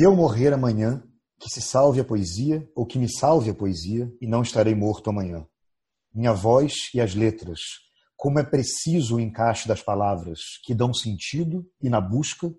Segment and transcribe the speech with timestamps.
[0.00, 1.02] Se eu morrer amanhã,
[1.38, 5.10] que se salve a poesia, ou que me salve a poesia, e não estarei morto
[5.10, 5.46] amanhã.
[6.10, 7.60] Minha voz e as letras,
[8.16, 12.50] como é preciso o encaixe das palavras que dão sentido e, na busca,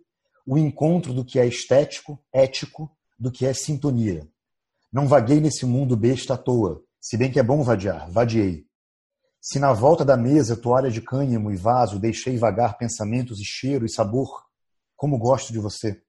[0.45, 4.29] o encontro do que é estético, ético, do que é sintonia.
[4.93, 8.67] Não vaguei nesse mundo besta à toa, se bem que é bom vadiar, vadiei.
[9.41, 13.83] Se na volta da mesa, toalha de cânhamo e vaso, deixei vagar pensamentos e cheiro
[13.83, 14.29] e sabor,
[14.95, 16.03] como gosto de você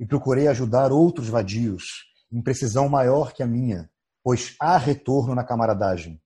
[0.00, 3.90] e procurei ajudar outros vadios, em precisão maior que a minha,
[4.24, 6.18] pois há retorno na camaradagem.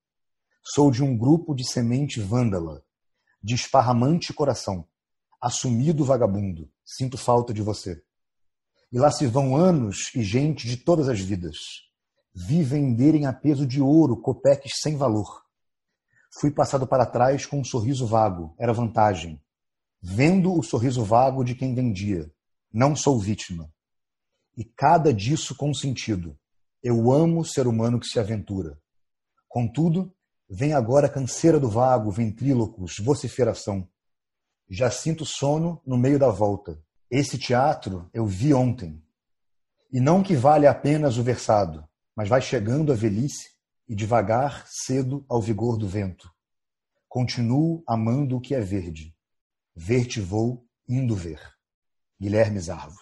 [0.62, 2.84] Sou de um grupo de semente vândala,
[3.42, 4.86] de esparramante coração,
[5.40, 8.00] assumido vagabundo, sinto falta de você.
[8.92, 11.56] E lá se vão anos e gente de todas as vidas.
[12.32, 15.42] Vi venderem a peso de ouro copeques sem valor.
[16.40, 19.42] Fui passado para trás com um sorriso vago, era vantagem.
[20.00, 22.32] Vendo o sorriso vago de quem vendia,
[22.74, 23.72] não sou vítima.
[24.56, 26.36] E cada disso com sentido.
[26.82, 28.76] Eu amo o ser humano que se aventura.
[29.48, 30.12] Contudo,
[30.50, 33.88] vem agora a canseira do vago, ventrílocos, vociferação.
[34.68, 36.82] Já sinto sono no meio da volta.
[37.08, 39.00] Esse teatro eu vi ontem.
[39.92, 43.50] E não que vale apenas o versado, mas vai chegando a velhice
[43.88, 46.28] e devagar cedo ao vigor do vento.
[47.08, 49.14] Continuo amando o que é verde.
[49.76, 51.53] Ver-te vou indo ver.
[52.20, 52.94] Guilherme Zarvos.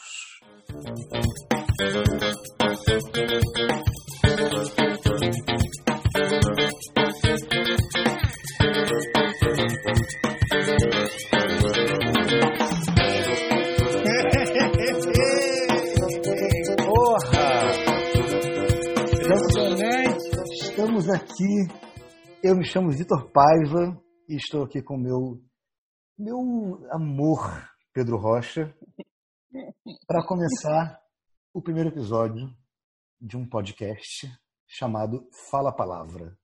[20.63, 21.69] Estamos aqui.
[22.43, 23.97] Eu me chamo Vitor Paiva
[24.29, 25.39] e estou aqui com meu
[26.19, 26.39] meu
[26.91, 28.75] amor Pedro Rocha
[30.07, 30.99] para começar
[31.53, 32.49] o primeiro episódio
[33.21, 34.27] de um podcast
[34.67, 36.37] chamado Fala a Palavra.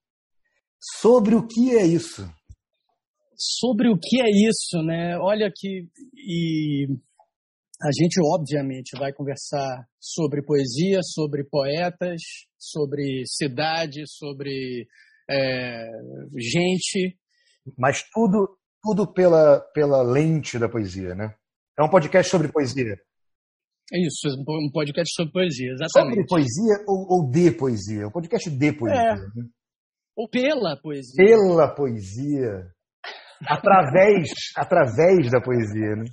[1.00, 2.30] Sobre o que é isso?
[3.34, 5.16] Sobre o que é isso, né?
[5.19, 6.86] Olha que e
[7.80, 12.20] a gente obviamente vai conversar sobre poesia, sobre poetas,
[12.58, 14.86] sobre cidade, sobre
[15.30, 15.86] é,
[16.36, 17.19] gente,
[17.76, 21.38] mas tudo tudo pela pela lente da poesia, né?
[21.78, 22.96] É um podcast sobre poesia.
[23.92, 26.16] É isso, um podcast sobre poesia, exatamente.
[26.16, 28.08] Sobre poesia ou, ou de poesia?
[28.08, 29.00] Um podcast de poesia.
[29.00, 29.14] É.
[29.14, 29.48] Né?
[30.16, 31.14] Ou pela poesia.
[31.16, 32.66] Pela poesia.
[33.46, 36.04] Através, através da poesia, né?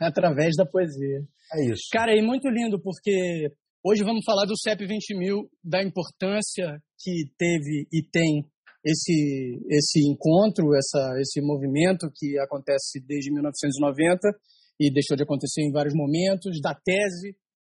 [0.00, 1.18] Através da poesia.
[1.52, 1.88] É isso.
[1.92, 3.50] Cara, é muito lindo porque
[3.84, 8.46] hoje vamos falar do CEP 20 mil, da importância que teve e tem
[8.84, 14.30] esse, esse encontro, essa, esse movimento que acontece desde 1990
[14.78, 17.36] e deixou de acontecer em vários momentos, da tese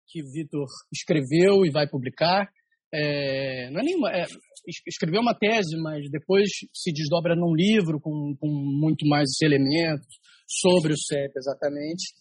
[0.08, 2.50] que Vitor escreveu e vai publicar.
[2.94, 4.26] É, não é nenhuma, é,
[4.88, 10.08] escreveu uma tese, mas depois se desdobra num livro com, com muito mais elementos
[10.48, 12.14] sobre o CEP, exatamente.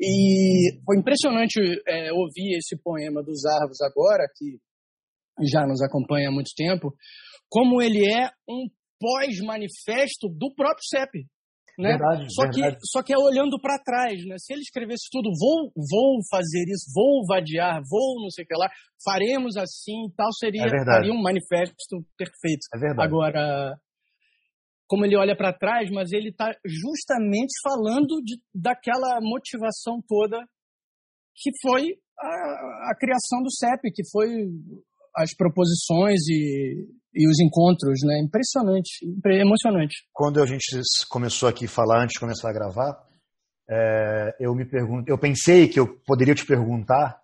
[0.00, 4.58] E foi impressionante é, ouvir esse poema dos Arvos agora, que
[5.50, 6.94] já nos acompanha há muito tempo,
[7.48, 11.26] como ele é um pós-manifesto do próprio CEP.
[11.82, 11.90] Né?
[11.90, 12.76] Verdade, só, verdade.
[12.76, 14.36] Que, só que é olhando para trás, né?
[14.38, 18.54] Se ele escrevesse tudo, vou, vou fazer isso, vou vadiar, vou não sei o que
[18.56, 18.70] lá,
[19.04, 22.66] faremos assim e tal, seria, é um manifesto perfeito.
[22.74, 23.08] É verdade.
[23.08, 23.76] Agora,
[24.86, 30.38] como ele olha para trás, mas ele está justamente falando de, daquela motivação toda
[31.34, 34.28] que foi a, a criação do CEP, que foi
[35.16, 38.20] as proposições e, e os encontros, né?
[38.20, 39.94] Impressionante, emocionante.
[40.12, 40.64] Quando a gente
[41.08, 43.06] começou aqui a falar antes de começar a gravar,
[43.70, 47.20] é, eu me pergunto, eu pensei que eu poderia te perguntar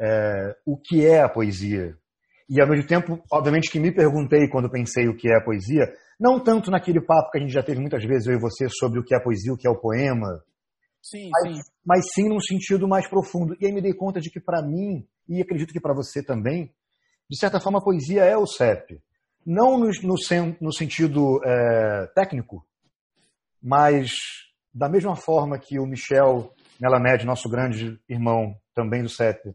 [0.00, 1.96] é, o que é a poesia.
[2.48, 5.92] E ao mesmo tempo, obviamente que me perguntei quando pensei o que é a poesia,
[6.18, 9.00] não tanto naquele papo que a gente já teve muitas vezes eu e você sobre
[9.00, 10.42] o que é a poesia, o que é o poema,
[11.02, 11.62] sim, mas, sim.
[11.84, 13.56] mas sim num sentido mais profundo.
[13.60, 16.72] E aí me dei conta de que para mim, e acredito que para você também,
[17.28, 19.00] de certa forma a poesia é o CEP
[19.46, 20.16] não no, no,
[20.60, 22.66] no sentido é, técnico,
[23.62, 24.10] mas
[24.74, 29.54] da mesma forma que o Michel Melamed, nosso grande irmão também do CEP,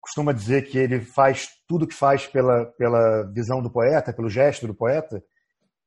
[0.00, 4.66] costuma dizer que ele faz tudo que faz pela, pela visão do poeta, pelo gesto
[4.66, 5.24] do poeta,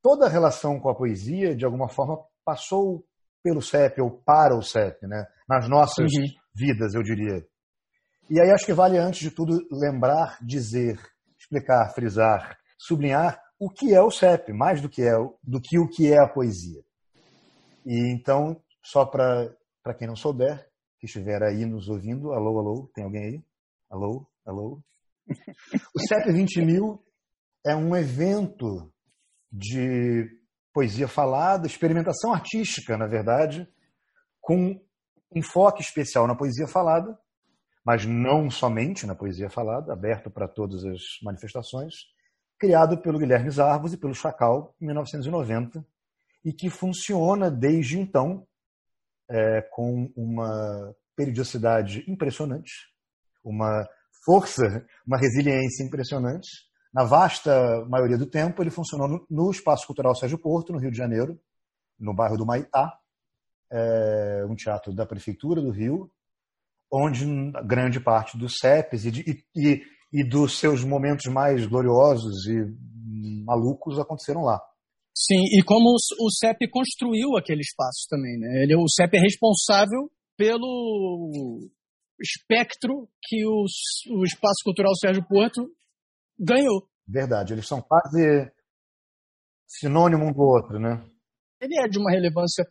[0.02, 3.06] toda a relação com a poesia, de alguma forma, passou
[3.44, 5.26] pelo CEP ou para o CEP, né?
[5.48, 6.26] nas nossas uhum.
[6.54, 7.46] vidas, eu diria.
[8.30, 11.00] E aí acho que vale, antes de tudo, lembrar, dizer,
[11.46, 15.14] explicar, frisar sublinhar o que é o CEP, mais do que, é,
[15.44, 16.84] do que o que é a poesia.
[17.86, 19.56] E então, só para
[19.98, 20.68] quem não souber,
[21.00, 23.44] que estiver aí nos ouvindo, alô, alô, tem alguém aí?
[23.90, 24.28] Alô?
[24.46, 24.82] Alô?
[25.96, 27.04] O CEP 20 mil
[27.66, 28.92] é um evento
[29.52, 30.30] de
[30.74, 33.68] poesia falada, experimentação artística, na verdade,
[34.42, 34.80] com
[35.34, 37.18] enfoque especial na poesia falada,
[37.86, 41.94] mas não somente na poesia falada, aberto para todas as manifestações,
[42.58, 45.86] criado pelo Guilherme Zarvos e pelo Chacal em 1990
[46.44, 48.48] e que funciona desde então
[49.30, 52.72] é, com uma periodicidade impressionante,
[53.44, 53.88] uma
[54.26, 56.50] força, uma resiliência impressionante.
[56.92, 60.92] Na vasta maioria do tempo, ele funcionou no, no Espaço Cultural Sérgio Porto, no Rio
[60.92, 61.40] de Janeiro,
[62.00, 62.98] no bairro do Maitá,
[63.72, 66.12] é, um teatro da Prefeitura do Rio,
[66.96, 67.26] onde
[67.66, 69.82] grande parte dos CEPs e, de, e,
[70.14, 74.60] e dos seus momentos mais gloriosos e malucos aconteceram lá.
[75.18, 78.64] Sim, e como o CEP construiu aquele espaço também, né?
[78.64, 81.70] Ele, o CEP é responsável pelo
[82.20, 83.66] espectro que o,
[84.18, 85.70] o Espaço Cultural Sérgio Porto
[86.38, 86.88] ganhou.
[87.08, 88.52] Verdade, eles são quase
[89.68, 91.04] sinônimo um do outro, né?
[91.62, 92.66] Ele é de uma relevância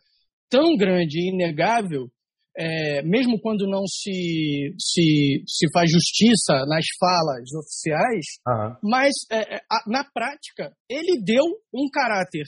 [0.49, 2.07] tão grande e inegável,
[2.57, 8.75] é, mesmo quando não se, se, se faz justiça nas falas oficiais, uhum.
[8.83, 11.43] mas é, é, a, na prática ele deu
[11.73, 12.45] um caráter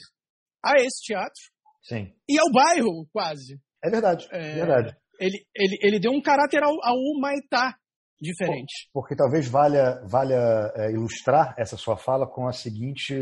[0.64, 1.42] a esse teatro
[1.82, 2.12] Sim.
[2.28, 3.60] e ao bairro, quase.
[3.84, 4.96] É verdade, é, verdade.
[5.20, 7.76] Ele, ele, ele deu um caráter ao, ao Humaitá
[8.20, 8.88] diferente.
[8.92, 13.14] Porque talvez valha, valha é, ilustrar essa sua fala com a seguinte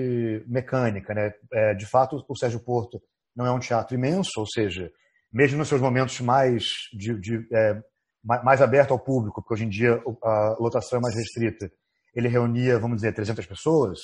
[0.46, 1.12] mecânica.
[1.14, 1.32] Né?
[1.52, 3.00] É, de fato, o Sérgio Porto
[3.34, 4.90] não é um teatro imenso, ou seja,
[5.36, 7.78] mesmo nos seus momentos mais, de, de, é,
[8.24, 11.70] mais aberto ao público, porque hoje em dia a lotação é mais restrita,
[12.14, 13.98] ele reunia, vamos dizer, 300 pessoas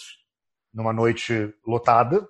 [0.74, 2.20] numa noite lotada,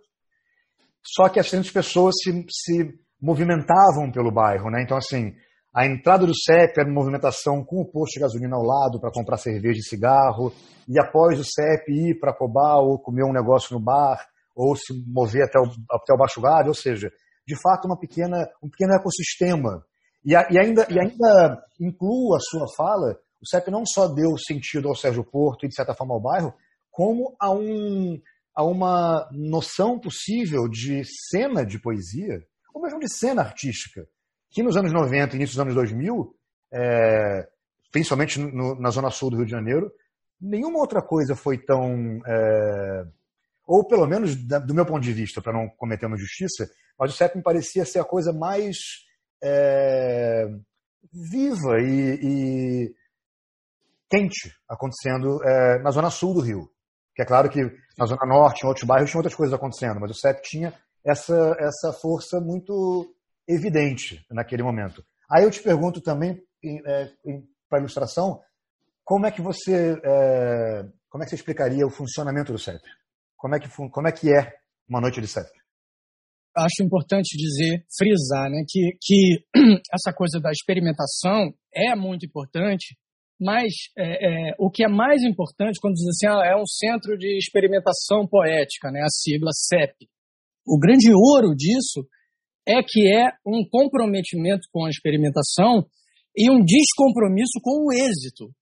[1.05, 4.85] só que as 300 pessoas se, se movimentavam pelo bairro, né?
[4.85, 5.35] Então, assim,
[5.75, 9.11] a entrada do CEP era uma movimentação com o posto de gasolina ao lado para
[9.11, 10.53] comprar cerveja e cigarro,
[10.89, 14.95] e após o CEP ir para Cobal ou comer um negócio no bar, ou se
[15.09, 17.11] mover até o, até o Baixo Gávea, ou seja,
[17.47, 19.85] de fato uma pequena, um pequeno ecossistema.
[20.25, 24.37] E, a, e, ainda, e ainda incluo a sua fala, o CEP não só deu
[24.39, 26.55] sentido ao Sérgio Porto e, de certa forma, ao bairro,
[26.91, 28.21] como a, um,
[28.55, 34.07] a uma noção possível de cena de poesia, ou mesmo de cena artística,
[34.51, 36.37] que nos anos 90 e início dos anos 2000,
[36.73, 37.49] é,
[37.91, 39.91] principalmente no, na zona sul do Rio de Janeiro,
[40.41, 42.21] nenhuma outra coisa foi tão...
[42.27, 43.05] É,
[43.67, 46.69] ou pelo menos do meu ponto de vista, para não cometer uma justiça,
[46.99, 48.77] mas o CEP me parecia ser a coisa mais
[49.43, 50.49] é,
[51.13, 52.95] viva e, e,
[54.11, 56.71] quente acontecendo é, na zona sul do Rio.
[57.15, 57.61] Que é claro que
[57.99, 60.73] na zona norte, em outros bairros, tinha outras coisas acontecendo, mas o CEP tinha
[61.05, 63.15] essa, essa força muito
[63.47, 65.05] evidente naquele momento.
[65.31, 66.43] Aí eu te pergunto também,
[66.87, 67.11] é,
[67.69, 68.41] para ilustração,
[69.05, 72.83] como é que você é, como é que você explicaria o funcionamento do CEP?
[73.43, 74.55] Como é que, como é, que é
[74.89, 75.51] uma noite de CEP?
[76.57, 79.45] Acho importante dizer, frisar, né, que, que
[79.93, 82.97] essa coisa da experimentação é muito importante,
[83.41, 87.19] mas é, é, o que é mais importante quando diz assim, ah, é um centro
[87.19, 90.09] de experimentação poética, né, a sigla CEP.
[90.65, 92.07] O grande ouro disso
[92.65, 95.85] é que é um comprometimento com a experimentação
[96.37, 98.55] e um descompromisso com o êxito.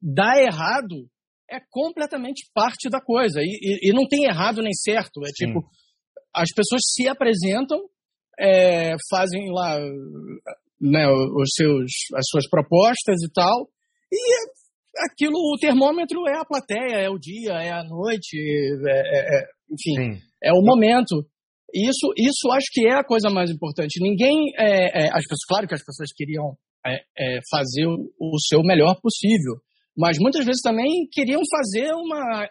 [0.00, 1.06] Dar errado
[1.50, 3.40] é completamente parte da coisa.
[3.40, 5.20] E, e, e não tem errado nem certo.
[5.24, 5.46] É Sim.
[5.46, 5.60] tipo,
[6.34, 7.80] as pessoas se apresentam,
[8.38, 9.78] é, fazem lá
[10.80, 13.68] né, os seus, as suas propostas e tal,
[14.12, 14.20] e
[15.10, 18.36] aquilo, o termômetro é a plateia, é o dia, é a noite,
[18.86, 20.22] é, é, é enfim, Sim.
[20.42, 21.26] é o momento.
[21.74, 24.00] Isso, isso acho que é a coisa mais importante.
[24.00, 26.56] Ninguém, é, é, as pessoas, claro que as pessoas queriam
[27.50, 29.56] fazer o, o seu melhor possível,
[29.96, 32.46] mas muitas vezes também queriam fazer uma,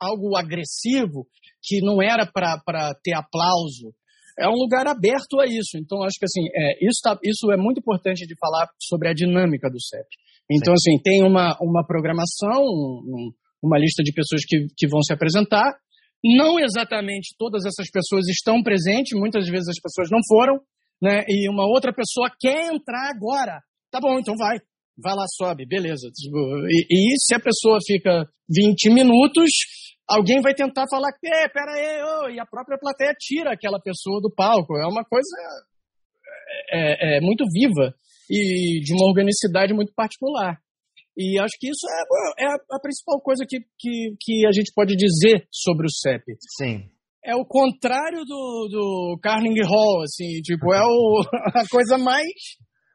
[0.00, 1.26] algo agressivo
[1.62, 3.94] que não era para ter aplauso.
[4.38, 5.78] É um lugar aberto a isso.
[5.78, 9.14] Então, acho que assim, é, isso, tá, isso é muito importante de falar sobre a
[9.14, 10.06] dinâmica do CEP.
[10.50, 10.96] Então, Sim.
[10.96, 13.30] assim, tem uma, uma programação, um,
[13.62, 15.72] uma lista de pessoas que, que vão se apresentar.
[16.22, 20.58] Não exatamente todas essas pessoas estão presentes, muitas vezes as pessoas não foram,
[21.00, 21.22] né?
[21.28, 23.60] E uma outra pessoa quer entrar agora.
[23.90, 24.58] Tá bom, então vai
[24.96, 26.08] vai lá, sobe, beleza.
[26.68, 29.50] E, e, se a pessoa fica 20 minutos,
[30.08, 34.20] alguém vai tentar falar, é, pera aí, oh, e a própria plateia tira aquela pessoa
[34.20, 34.76] do palco.
[34.76, 35.36] É uma coisa
[36.70, 37.94] é, é, é muito viva
[38.30, 40.58] e de uma organicidade muito particular.
[41.16, 44.72] E acho que isso é, é a, a, principal coisa que, que, que a gente
[44.74, 46.24] pode dizer sobre o CEP.
[46.58, 46.90] Sim.
[47.24, 51.22] É o contrário do, do Carnegie Hall, assim, tipo, é o,
[51.54, 52.26] a coisa mais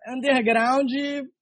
[0.08, 0.90] underground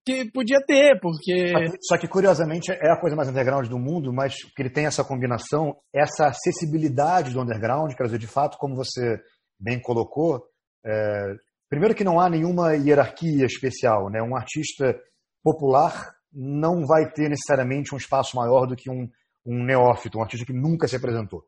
[0.05, 1.49] que podia ter, porque.
[1.51, 4.69] Só que, só que, curiosamente é a coisa mais underground do mundo, mas que ele
[4.69, 9.19] tem essa combinação, essa acessibilidade do underground, quer dizer, de fato, como você
[9.59, 10.43] bem colocou,
[10.85, 11.33] é,
[11.69, 14.21] primeiro que não há nenhuma hierarquia especial, né?
[14.21, 14.97] Um artista
[15.43, 19.09] popular não vai ter necessariamente um espaço maior do que um,
[19.45, 21.43] um neófito, um artista que nunca se apresentou.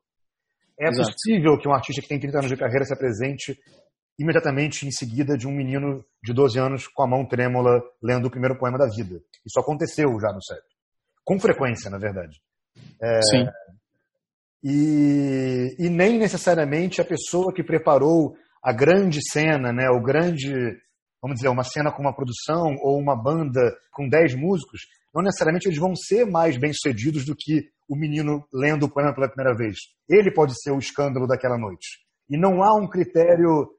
[0.79, 1.11] É Exato.
[1.11, 3.57] possível que um artista que tem 30 anos de carreira se apresente
[4.19, 8.29] imediatamente em seguida de um menino de 12 anos com a mão trêmula lendo o
[8.29, 9.21] primeiro poema da vida.
[9.45, 10.61] Isso aconteceu já no CEP.
[11.23, 12.37] Com frequência, na verdade.
[13.01, 13.47] É, Sim.
[14.61, 20.51] E, e, nem necessariamente a pessoa que preparou a grande cena, né, o grande,
[21.21, 24.81] vamos dizer, uma cena com uma produção ou uma banda com 10 músicos,
[25.15, 29.29] não necessariamente eles vão ser mais bem-sucedidos do que o menino lendo o poema pela
[29.29, 29.77] primeira vez.
[30.09, 31.99] Ele pode ser o escândalo daquela noite.
[32.29, 33.69] E não há um critério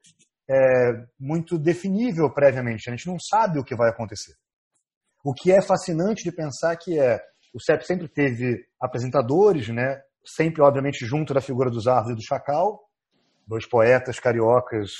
[0.51, 2.89] é, muito definível previamente.
[2.89, 4.33] A gente não sabe o que vai acontecer.
[5.23, 7.21] O que é fascinante de pensar que é
[7.53, 10.01] o CEP sempre teve apresentadores, né?
[10.25, 12.79] sempre, obviamente, junto da figura dos Árvores e do Chacal,
[13.47, 14.91] dois poetas cariocas,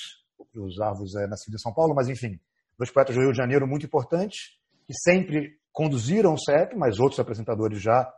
[0.53, 2.39] os Árvores é nascido em São Paulo, mas enfim,
[2.77, 7.20] dois poetas do Rio de Janeiro muito importantes, que sempre conduziram o CEP, mas outros
[7.20, 8.12] apresentadores já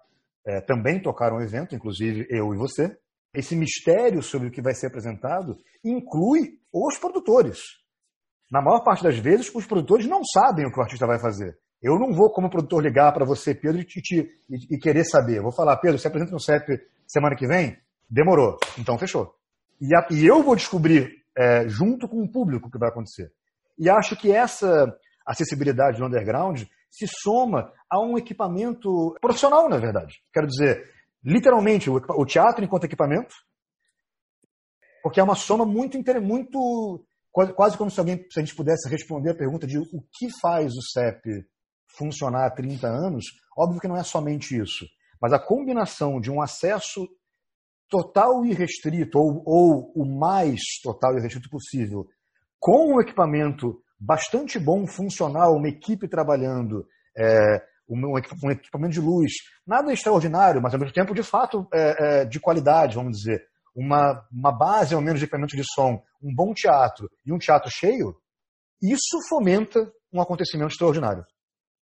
[0.45, 2.97] é, também tocaram o evento, inclusive eu e você
[3.33, 7.59] esse mistério sobre o que vai ser apresentado inclui os produtores.
[8.51, 11.57] Na maior parte das vezes, os produtores não sabem o que o artista vai fazer.
[11.81, 14.01] Eu não vou, como produtor, ligar para você, Pedro, e, te,
[14.49, 15.41] e, e, querer saber.
[15.41, 17.77] Vou falar, Pedro, você apresenta no CEP semana que vem?
[18.09, 18.57] Demorou.
[18.77, 19.35] Então, fechou.
[19.81, 23.31] E, a, e eu vou descobrir, é, junto com o público, o que vai acontecer.
[23.77, 30.21] E acho que essa acessibilidade do underground se soma a um equipamento profissional, na verdade.
[30.31, 30.89] Quero dizer,
[31.23, 33.33] literalmente o teatro enquanto equipamento,
[35.03, 37.05] porque é uma soma muito muito
[37.55, 40.73] quase como se alguém se a gente pudesse responder a pergunta de o que faz
[40.73, 41.45] o CEP
[41.97, 44.85] funcionar há 30 anos, óbvio que não é somente isso,
[45.21, 47.07] mas a combinação de um acesso
[47.87, 52.07] total e restrito ou, ou o mais total e restrito possível
[52.59, 59.31] com um equipamento bastante bom, funcional, uma equipe trabalhando, é, um, equipamento de luz.
[59.67, 63.41] Nada extraordinário, mas ao mesmo tempo, de fato, é, é, de qualidade, vamos dizer.
[63.75, 67.69] Uma, uma base, ao menos, de equipamento de som, um bom teatro e um teatro
[67.71, 68.15] cheio,
[68.81, 69.79] isso fomenta
[70.13, 71.23] um acontecimento extraordinário.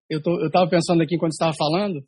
[0.09, 2.01] Eu estava pensando aqui quando estava falando,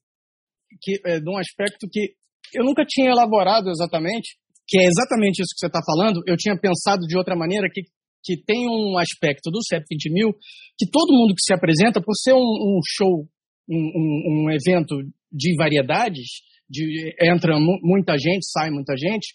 [0.81, 2.15] que é, de um aspecto que
[2.53, 4.37] eu nunca tinha elaborado exatamente,
[4.67, 6.21] que é exatamente isso que você está falando.
[6.27, 7.81] Eu tinha pensado de outra maneira, que,
[8.23, 10.33] que tem um aspecto do CEP 20 mil,
[10.77, 13.27] que todo mundo que se apresenta, por ser um, um show
[13.69, 14.95] um, um, um evento
[15.31, 16.27] de variedades,
[16.69, 19.33] de, entra muita gente, sai muita gente,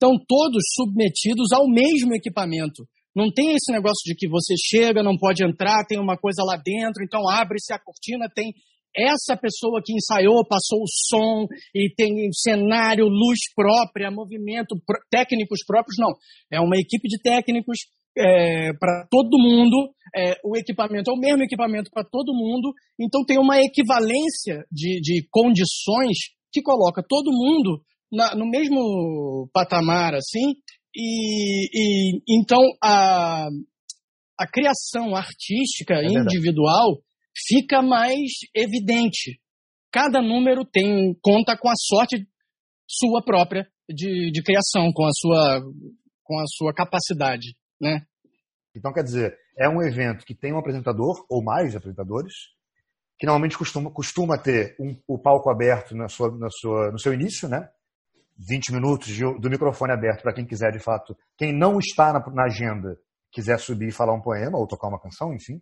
[0.00, 2.88] estão todos submetidos ao mesmo equipamento.
[3.14, 6.56] Não tem esse negócio de que você chega, não pode entrar, tem uma coisa lá
[6.56, 8.54] dentro, então abre-se a cortina, tem
[8.96, 14.74] essa pessoa que ensaiou, passou o som e tem cenário, luz própria, movimento,
[15.10, 16.14] técnicos próprios, não.
[16.50, 17.78] É uma equipe de técnicos
[18.16, 23.24] é, para todo mundo, é, o equipamento é o mesmo equipamento para todo mundo, então
[23.24, 26.16] tem uma equivalência de, de condições
[26.52, 27.80] que coloca todo mundo
[28.10, 30.54] na, no mesmo patamar, assim,
[30.94, 33.48] e, e então a,
[34.38, 37.02] a criação artística é individual
[37.46, 39.40] fica mais evidente.
[39.92, 42.26] Cada número tem conta com a sorte
[42.88, 45.62] sua própria de, de criação, com a sua,
[46.24, 48.02] com a sua capacidade né?
[48.76, 52.34] Então, quer dizer, é um evento que tem um apresentador ou mais apresentadores,
[53.18, 57.12] que normalmente costuma, costuma ter um, o palco aberto na sua, na sua, no seu
[57.12, 57.68] início, né?
[58.48, 62.20] 20 minutos de, do microfone aberto para quem quiser, de fato, quem não está na,
[62.32, 62.96] na, agenda,
[63.30, 65.60] quiser subir e falar um poema ou tocar uma canção, enfim.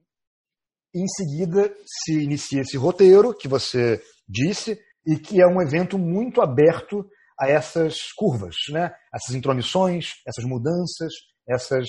[0.95, 6.41] Em seguida, se inicia esse roteiro que você disse e que é um evento muito
[6.41, 7.05] aberto
[7.39, 8.91] a essas curvas, né?
[9.15, 11.13] Essas intromissões, essas mudanças,
[11.49, 11.87] essas.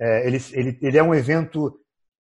[0.00, 1.72] É, ele, ele, ele é um evento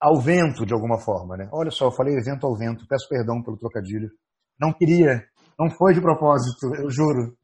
[0.00, 1.37] ao vento, de alguma forma.
[1.37, 1.49] Né?
[1.52, 4.11] Olha só, eu falei evento ao vento, peço perdão pelo trocadilho.
[4.58, 5.25] Não queria,
[5.58, 7.37] não foi de propósito, eu juro.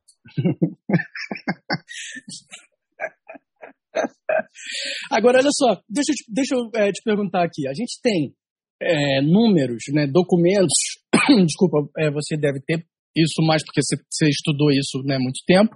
[5.11, 7.67] Agora, olha só, deixa deixa eu, é, te perguntar aqui.
[7.69, 8.35] A gente tem
[8.81, 10.73] é, números, né, documentos,
[11.47, 15.41] desculpa, é, você deve ter isso mais porque você, você estudou isso há né, muito
[15.47, 15.75] tempo,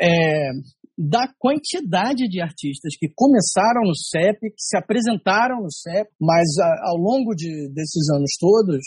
[0.00, 0.50] é,
[0.98, 6.90] da quantidade de artistas que começaram no CEP, que se apresentaram no CEP, mas a,
[6.90, 8.84] ao longo de, desses anos todos,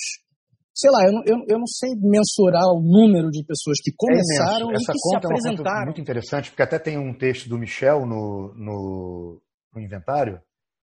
[0.81, 4.71] sei lá, eu não, eu, eu não sei mensurar o número de pessoas que começaram
[4.71, 5.69] é e Essa que se apresentaram.
[5.69, 9.41] É uma muito interessante, porque até tem um texto do Michel no, no,
[9.73, 10.41] no inventário,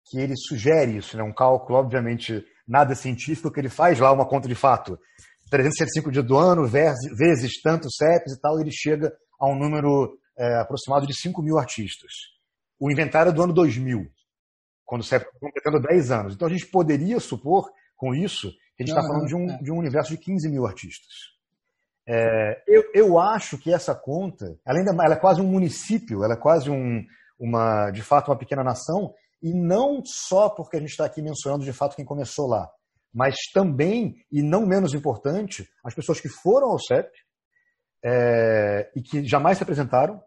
[0.07, 1.23] que ele sugere isso, né?
[1.23, 4.99] um cálculo, obviamente, nada científico, que ele faz lá uma conta de fato.
[5.51, 10.61] 365 dias do ano, vezes tantos CEPs e tal, ele chega a um número é,
[10.61, 12.11] aproximado de 5 mil artistas.
[12.81, 14.01] O inventário é do ano 2000,
[14.85, 16.35] quando o CEP está completando 10 anos.
[16.35, 19.59] Então a gente poderia supor, com isso, a gente está falando de um, é.
[19.63, 21.35] de um universo de 15 mil artistas.
[22.07, 26.35] É, eu, eu acho que essa conta, ela, ainda, ela é quase um município, ela
[26.35, 27.03] é quase um,
[27.39, 31.65] uma, de fato, uma pequena nação, e não só porque a gente está aqui mencionando
[31.65, 32.69] de fato quem começou lá,
[33.13, 37.09] mas também, e não menos importante, as pessoas que foram ao CEP
[38.05, 40.21] é, e que jamais se apresentaram,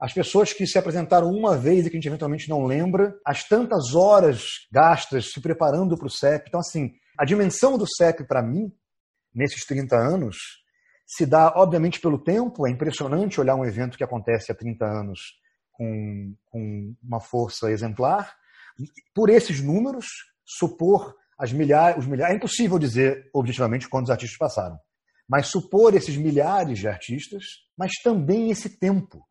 [0.00, 3.44] as pessoas que se apresentaram uma vez e que a gente eventualmente não lembra, as
[3.44, 6.48] tantas horas gastas se preparando para o CEP.
[6.48, 8.72] Então, assim, a dimensão do CEP para mim,
[9.34, 10.36] nesses 30 anos,
[11.06, 12.66] se dá, obviamente, pelo tempo.
[12.66, 15.20] É impressionante olhar um evento que acontece há 30 anos
[15.72, 18.34] com, com uma força exemplar,
[19.14, 20.06] por esses números,
[20.44, 24.78] supor as milhares, os milhares, é impossível dizer objetivamente quantos artistas passaram,
[25.28, 27.44] mas supor esses milhares de artistas,
[27.76, 29.26] mas também esse tempo.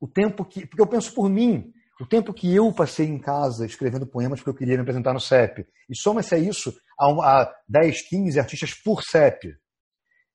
[0.00, 3.66] O tempo que, porque eu penso por mim, o tempo que eu passei em casa
[3.66, 7.54] escrevendo poemas porque eu queria me apresentar no CEP, e soma-se a isso a, a
[7.68, 9.54] 10, 15 artistas por CEP.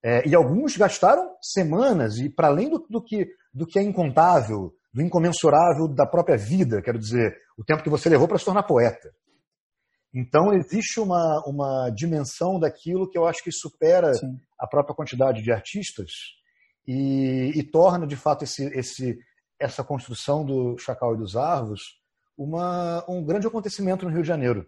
[0.04, 4.72] É, e alguns gastaram semanas, e para além do, do, que, do que é incontável,
[4.94, 8.64] do incomensurável da própria vida, quero dizer, o tempo que você levou para se tornar
[8.64, 9.10] poeta.
[10.14, 14.38] Então, existe uma, uma dimensão daquilo que eu acho que supera Sim.
[14.60, 16.12] a própria quantidade de artistas
[16.88, 19.18] e, e torna, de fato, esse, esse,
[19.60, 22.00] essa construção do Chacal e dos Arvos
[22.38, 24.68] uma, um grande acontecimento no Rio de Janeiro.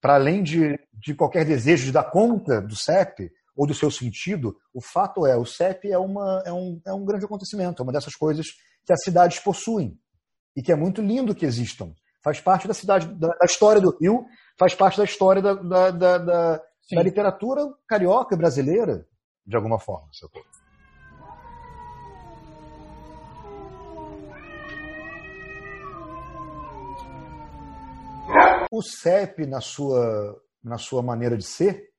[0.00, 4.56] Para além de, de qualquer desejo de dar conta do CEP ou do seu sentido,
[4.72, 7.92] o fato é, o CEP é, uma, é, um, é um grande acontecimento, é uma
[7.92, 8.46] dessas coisas
[8.84, 9.98] que as cidades possuem
[10.56, 11.92] e que é muito lindo que existam.
[12.22, 14.24] Faz parte da cidade, da, da história do Rio,
[14.58, 16.62] faz parte da história da, da, da, da,
[17.02, 19.06] literatura carioca brasileira,
[19.46, 20.08] de alguma forma.
[20.12, 20.61] Socorro.
[28.72, 31.90] O CEP, na sua, na sua maneira de ser,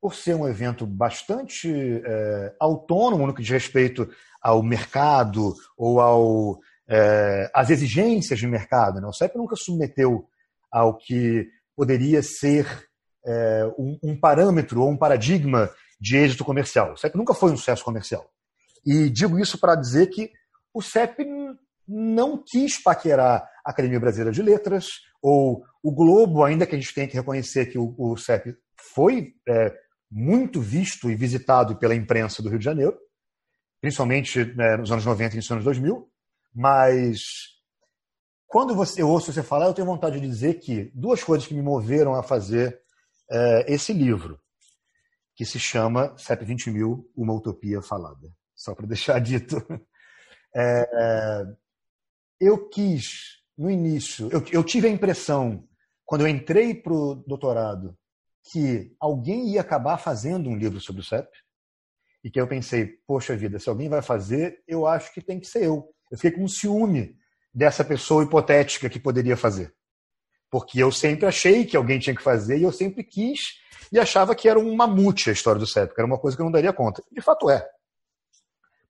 [0.00, 4.08] por ser um evento bastante é, autônomo no que diz respeito
[4.40, 8.98] ao mercado ou ao, é, às exigências de mercado.
[8.98, 9.06] Né?
[9.06, 10.26] O CEP nunca submeteu
[10.72, 12.88] ao que poderia ser
[13.26, 16.94] é, um, um, parâmetro ou um paradigma de êxito comercial.
[16.94, 18.26] O CEP nunca foi um sucesso comercial.
[18.86, 20.32] E digo isso para dizer que
[20.72, 21.26] o CEP
[21.86, 24.86] não quis paquerar a Academia Brasileira de Letras
[25.28, 28.56] ou o Globo, ainda que a gente tenha que reconhecer que o, CEP
[28.92, 29.76] foi é,
[30.08, 32.96] muito visto e visitado pela imprensa do Rio de Janeiro,
[33.80, 36.08] principalmente né, nos anos 90 e nos anos 2000,
[36.54, 37.24] mas
[38.46, 41.54] quando você, eu ouço você falar, eu tenho vontade de dizer que duas coisas que
[41.54, 42.80] me moveram a fazer
[43.28, 44.40] é, esse livro,
[45.34, 48.32] que se chama CEP 20 mil, Uma Utopia Falada.
[48.54, 49.56] Só para deixar dito.
[50.54, 51.44] É,
[52.40, 55.66] eu quis, no início, eu, eu tive a impressão,
[56.04, 57.96] quando eu entrei para o doutorado,
[58.50, 61.28] que alguém ia acabar fazendo um livro sobre o CEP
[62.22, 65.46] e que eu pensei, poxa vida, se alguém vai fazer, eu acho que tem que
[65.46, 65.88] ser eu.
[66.10, 67.16] Eu fiquei com um ciúme
[67.52, 69.74] dessa pessoa hipotética que poderia fazer.
[70.50, 73.58] Porque eu sempre achei que alguém tinha que fazer e eu sempre quis
[73.90, 76.42] e achava que era um mamute a história do CEP, que era uma coisa que
[76.42, 77.02] eu não daria conta.
[77.10, 77.66] De fato é.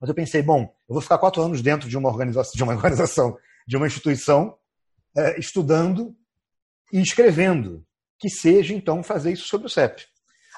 [0.00, 2.72] Mas eu pensei, bom, eu vou ficar quatro anos dentro de uma organização, de uma,
[2.76, 4.56] organização, de uma instituição,
[5.16, 6.14] é, estudando
[6.92, 7.84] e escrevendo,
[8.18, 10.06] que seja então fazer isso sobre o CEP.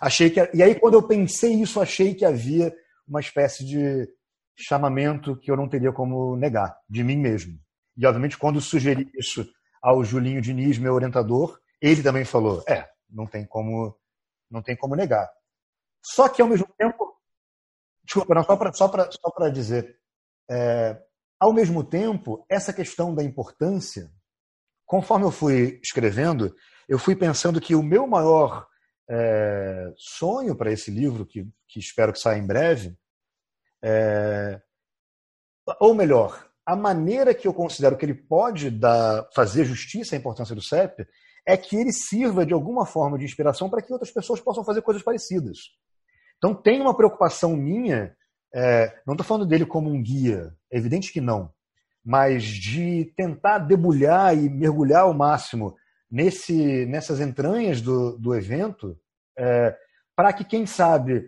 [0.01, 2.73] Achei que, e aí, quando eu pensei isso, achei que havia
[3.07, 4.09] uma espécie de
[4.57, 7.59] chamamento que eu não teria como negar, de mim mesmo.
[7.97, 9.49] E, obviamente, quando sugeri isso
[9.83, 13.97] ao Julinho Diniz, meu orientador, ele também falou: é, não tem como,
[14.51, 15.29] não tem como negar.
[16.03, 17.16] Só que, ao mesmo tempo.
[18.05, 19.99] Desculpa, não, só para só só dizer.
[20.51, 20.97] É,
[21.40, 24.11] ao mesmo tempo, essa questão da importância,
[24.85, 26.55] conforme eu fui escrevendo,
[26.88, 28.66] eu fui pensando que o meu maior
[29.09, 32.96] é, sonho para esse livro, que, que, espero que saia em breve,
[33.83, 34.61] é,
[35.81, 40.55] ou melhor, a maneira que eu considero que ele pode dar, fazer justiça à importância
[40.55, 41.07] do CEP
[41.46, 44.83] é que ele sirva de alguma forma de inspiração para que outras pessoas possam fazer
[44.83, 45.59] coisas parecidas.
[46.37, 48.14] Então tem uma preocupação minha,
[48.55, 51.52] é, não estou falando dele como um guia, é evidente que não,
[52.04, 55.76] mas de tentar debulhar e mergulhar ao máximo
[56.11, 58.98] nesse, nessas entranhas do, do evento,
[59.38, 59.76] é,
[60.16, 61.26] para que, quem sabe,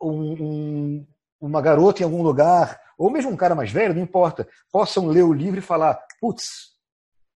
[0.00, 1.06] um, um,
[1.40, 5.22] uma garota em algum lugar, ou mesmo um cara mais velho, não importa, possam ler
[5.22, 6.44] o livro e falar: putz,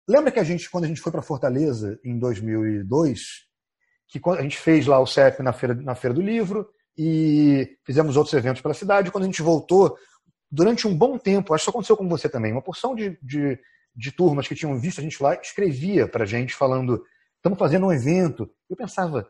[0.08, 3.20] lembra que a gente, quando a gente foi para Fortaleza em 2002,
[4.08, 8.18] que a gente fez lá o CEP na feira, na feira do livro e fizemos
[8.18, 9.12] outros eventos pela cidade.
[9.12, 9.96] Quando a gente voltou,
[10.52, 13.60] durante um bom tempo, acho que isso aconteceu com você também, uma porção de, de,
[13.96, 17.04] de turmas que tinham visto a gente lá escrevia para a gente falando
[17.40, 18.50] estamos fazendo um evento.
[18.70, 19.30] Eu pensava,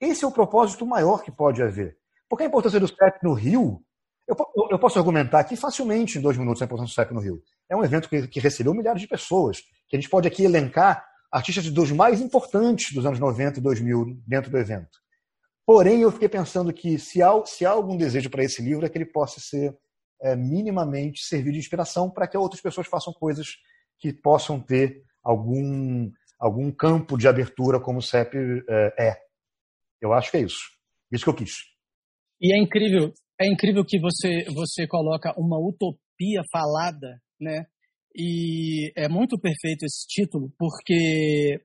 [0.00, 1.96] esse é o propósito maior que pode haver.
[2.28, 3.82] Porque a importância do CEP no Rio,
[4.26, 4.36] eu,
[4.70, 7.42] eu posso argumentar aqui facilmente em dois minutos a importância do CEP no Rio.
[7.68, 11.04] É um evento que, que recebeu milhares de pessoas, que a gente pode aqui elencar
[11.32, 14.98] artistas dos mais importantes dos anos 90 e 2000 dentro do evento.
[15.66, 18.88] Porém, eu fiquei pensando que se há, se há algum desejo para esse livro é
[18.88, 19.76] que ele possa ser
[20.22, 23.46] é, minimamente servir de inspiração para que outras pessoas façam coisas
[23.98, 28.36] que possam ter algum, algum campo de abertura como o CEP
[28.68, 29.16] é, é.
[30.00, 30.70] Eu acho que é isso.
[31.12, 31.54] Isso que eu quis.
[32.40, 37.66] E é incrível, é incrível que você você coloca uma utopia falada, né?
[38.14, 41.60] E é muito perfeito esse título, porque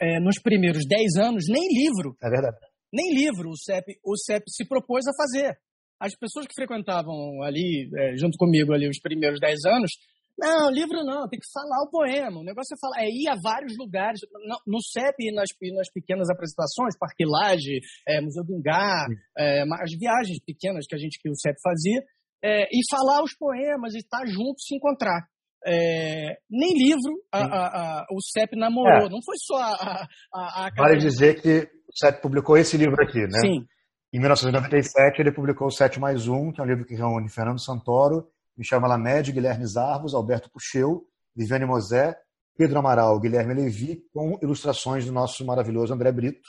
[0.00, 2.16] é, nos primeiros 10 anos, nem livro.
[2.22, 2.56] É verdade.
[2.92, 5.58] Nem livro o CEP, o CEP se propôs a fazer.
[6.00, 9.92] As pessoas que frequentavam ali, é, junto comigo, ali, os primeiros 10 anos,
[10.38, 12.40] não, livro não, tem que falar o poema.
[12.40, 14.20] O negócio é falar, é ir a vários lugares.
[14.66, 19.06] No, CEP e nas, nas pequenas apresentações, Parque Laje, é, Museu do Ingá,
[19.36, 22.02] é, as viagens pequenas que a gente que o CEP fazia,
[22.44, 25.26] é, e falar os poemas e estar junto, se encontrar.
[25.64, 29.10] É, nem livro a, a, a, o CEP namorou, é.
[29.10, 30.06] não foi só a.
[30.32, 33.40] a, Vale dizer que o CEP publicou esse livro aqui, né?
[33.40, 33.66] Sim.
[34.12, 37.60] Em 1997, ele publicou o 7 mais 1, que é um livro que reúne Fernando
[37.60, 42.18] Santoro Michel Malamed, Guilherme Zarvos, Alberto Pucheu, Viviane Mosé,
[42.56, 46.48] Pedro Amaral, Guilherme Levi, com ilustrações do nosso maravilhoso André Brito.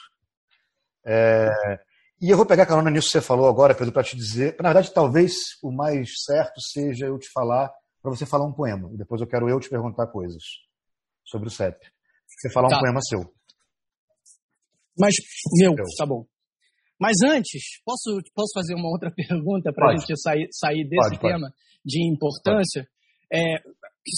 [1.06, 1.50] É,
[2.22, 4.56] e eu vou pegar carona nisso que você falou agora, Pedro, para te dizer.
[4.60, 7.70] Na verdade, talvez o mais certo seja eu te falar,
[8.02, 8.90] para você falar um poema.
[8.94, 10.42] E depois eu quero eu te perguntar coisas
[11.26, 11.78] sobre o CEP.
[12.26, 12.78] Você falar tá.
[12.78, 13.34] um poema seu.
[14.98, 15.14] Mas,
[15.60, 16.26] meu, meu, tá bom.
[17.00, 21.20] Mas antes, posso, posso fazer uma outra pergunta para a gente sair, sair desse pode,
[21.20, 21.48] tema?
[21.48, 22.86] Pode de importância,
[23.32, 23.40] é,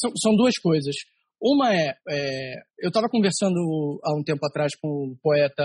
[0.01, 0.95] são, são, duas coisas.
[1.39, 5.63] Uma é, é eu estava conversando há um tempo atrás com o poeta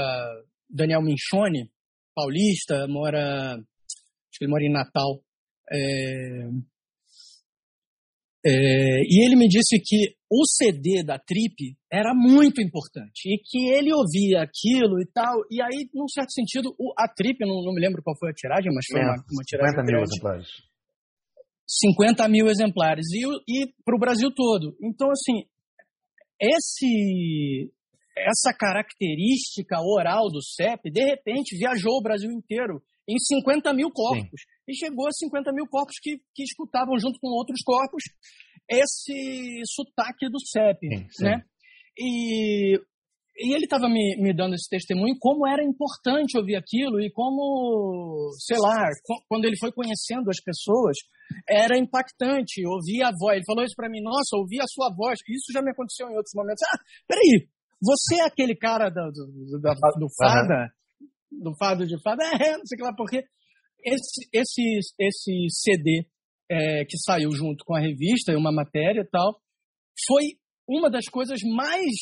[0.69, 1.71] Daniel Minchone,
[2.15, 5.19] paulista, mora, acho que ele mora em Natal.
[5.73, 6.49] É,
[8.47, 11.55] é, e ele me disse que o CD da Trip
[11.91, 15.41] era muito importante e que ele ouvia aquilo e tal.
[15.51, 18.35] E aí, num certo sentido, o, a Trip, não, não me lembro qual foi a
[18.35, 19.71] tiragem, mas foi é, uma, uma tiragem.
[19.71, 20.49] 50 mil exemplares.
[21.67, 24.77] 50 mil exemplares e, e para o Brasil todo.
[24.83, 25.49] Então, assim,
[26.39, 27.73] esse,
[28.15, 34.41] essa característica oral do CEP, de repente, viajou o Brasil inteiro em 50 mil corpos.
[34.41, 34.73] Sim.
[34.73, 38.03] E chegou a 50 mil corpos que, que escutavam junto com outros corpos
[38.69, 40.79] esse sotaque do CEP.
[41.11, 41.45] Sim, né?
[41.99, 42.79] E
[43.37, 48.31] e ele estava me, me dando esse testemunho como era importante ouvir aquilo e como,
[48.39, 48.89] sei lá,
[49.29, 50.97] quando ele foi conhecendo as pessoas,
[51.49, 53.37] era impactante ouvir a voz.
[53.37, 55.19] Ele falou isso para mim, nossa, ouvir a sua voz.
[55.29, 56.63] Isso já me aconteceu em outros momentos.
[56.63, 57.49] Ah, peraí,
[57.83, 60.55] você é aquele cara do, do, do, do fada?
[60.55, 60.84] Uhum.
[61.43, 62.25] Do fado de fada?
[62.25, 63.25] É, não sei o que lá, porque
[63.85, 66.07] esse, esse, esse CD
[66.51, 69.41] é, que saiu junto com a revista, uma matéria e tal,
[70.07, 70.25] foi
[70.69, 71.95] uma das coisas mais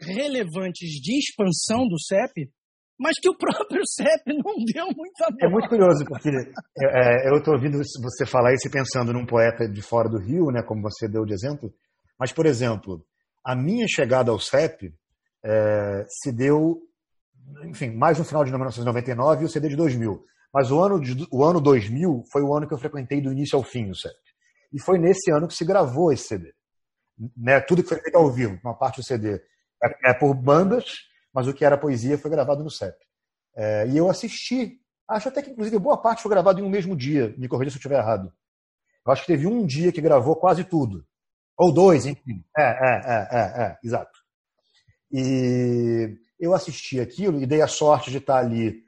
[0.00, 2.50] relevantes de expansão do CEP,
[2.98, 5.42] mas que o próprio CEP não deu muita bola.
[5.42, 9.68] É muito curioso, porque é, eu estou ouvindo você falar isso e pensando num poeta
[9.68, 11.72] de fora do Rio, né, como você deu de exemplo,
[12.18, 13.04] mas, por exemplo,
[13.44, 14.92] a minha chegada ao CEP
[15.44, 16.82] é, se deu,
[17.64, 20.24] enfim, mais no final de 1999 e o CD de 2000.
[20.52, 23.56] Mas o ano, de, o ano 2000 foi o ano que eu frequentei do início
[23.56, 24.14] ao fim o CEP.
[24.72, 26.52] E foi nesse ano que se gravou esse CD.
[27.36, 29.40] Né, tudo que foi feito ao vivo, uma parte do CD
[29.82, 30.98] é, é, por bandas,
[31.34, 32.96] mas o que era poesia foi gravado no CEP.
[33.56, 36.96] É, e eu assisti, acho até que inclusive boa parte foi gravado em um mesmo
[36.96, 38.32] dia, me corrija se eu estiver errado.
[39.04, 41.04] Eu acho que teve um dia que gravou quase tudo.
[41.56, 42.44] Ou dois, enfim.
[42.56, 44.16] É, é, é, é, é exato.
[45.10, 48.82] E eu assisti aquilo e dei a sorte de estar ali,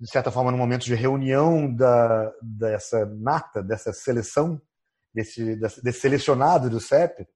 [0.00, 4.60] de certa forma, no momento de reunião da, dessa nata, dessa seleção,
[5.12, 7.26] desse, desse selecionado do CEP.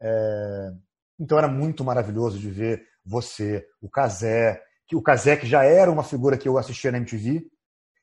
[0.00, 0.72] É,
[1.18, 5.90] então era muito maravilhoso de ver você, o Kazé, que o Kazé que já era
[5.90, 7.46] uma figura que eu assistia na MTV.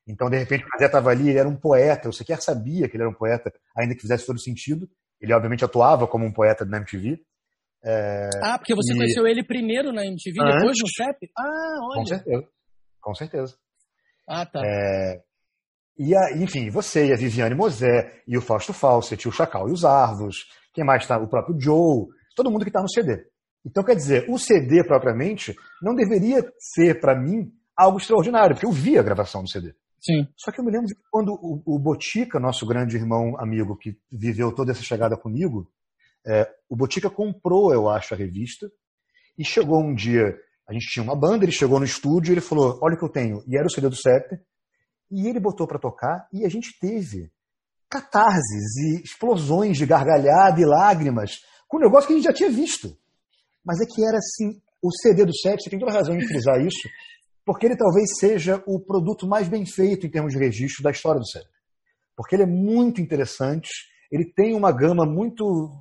[0.08, 2.96] Então, de repente, o Kazé estava ali, ele era um poeta, eu sequer sabia que
[2.96, 4.88] ele era um poeta, ainda que fizesse todo sentido.
[5.20, 7.20] Ele, obviamente, atuava como um poeta na MTV.
[7.86, 8.30] É...
[8.41, 8.98] Ah, porque você e...
[8.98, 10.56] conheceu ele primeiro na MTV, Antes...
[10.56, 11.32] depois no CEP?
[11.38, 12.00] Ah, olha.
[12.00, 12.48] Com certeza.
[13.00, 13.56] Com certeza.
[14.28, 14.62] Ah, tá.
[14.65, 15.21] É...
[15.98, 19.71] E, a, enfim, você e a Viviane Mosé, e o Fausto Fawcett, o Chacal e
[19.71, 21.17] os Arvos, quem mais está?
[21.17, 23.24] O próprio Joe, todo mundo que está no CD.
[23.65, 28.71] Então, quer dizer, o CD propriamente não deveria ser, para mim, algo extraordinário, porque eu
[28.71, 29.74] vi a gravação do CD.
[30.00, 30.28] Sim.
[30.38, 33.98] Só que eu me lembro de quando o, o Botica, nosso grande irmão amigo que
[34.12, 35.67] viveu toda essa chegada comigo,
[36.28, 38.68] é, o Botica comprou, eu acho, a revista
[39.38, 40.36] e chegou um dia,
[40.68, 43.10] a gente tinha uma banda, ele chegou no estúdio ele falou: Olha o que eu
[43.10, 43.44] tenho.
[43.48, 44.40] E era o CD do CEP.
[45.12, 47.32] E ele botou para tocar e a gente teve
[47.88, 52.50] catarses e explosões de gargalhada e lágrimas com um negócio que a gente já tinha
[52.50, 52.98] visto.
[53.64, 56.60] Mas é que era assim, o CD do CEP, você tem toda razão em frisar
[56.60, 56.90] isso,
[57.46, 61.20] porque ele talvez seja o produto mais bem feito em termos de registro da história
[61.20, 61.46] do CEP.
[62.16, 63.70] Porque ele é muito interessante,
[64.12, 65.72] ele tem uma gama muito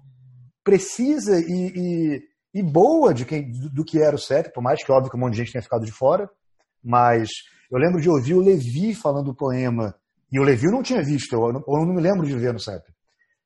[0.65, 2.23] precisa e, e,
[2.55, 5.17] e boa de quem, do, do, que era o CEP, por mais que óbvio que
[5.17, 6.29] um monte de gente tenha ficado de fora,
[6.83, 7.29] mas
[7.71, 9.95] eu lembro de ouvir o Levi falando o poema,
[10.33, 12.59] e o Levi eu não tinha visto, eu, eu não me lembro de ver no
[12.59, 12.83] CEP,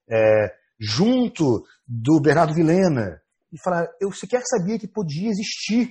[0.08, 3.20] é, junto do Bernardo Vilena,
[3.52, 5.88] e falar, eu sequer sabia que podia existir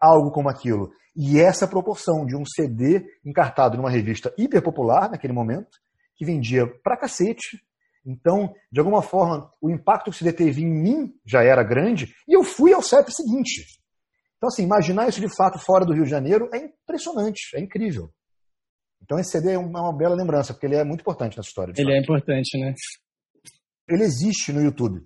[0.00, 0.90] algo como aquilo.
[1.16, 5.78] E essa proporção de um CD encartado numa revista hiper popular naquele momento,
[6.14, 7.60] que vendia pra cacete,
[8.06, 12.14] então, de alguma forma, o impacto que o CD teve em mim já era grande
[12.28, 13.66] e eu fui ao CEP seguinte.
[14.36, 18.10] Então, assim, imaginar isso de fato fora do Rio de Janeiro é impressionante, é incrível.
[19.02, 21.72] Então, esse CD é uma bela lembrança, porque ele é muito importante nessa história.
[21.76, 21.90] Ele fato.
[21.90, 22.74] é importante, né?
[23.88, 25.00] Ele existe no YouTube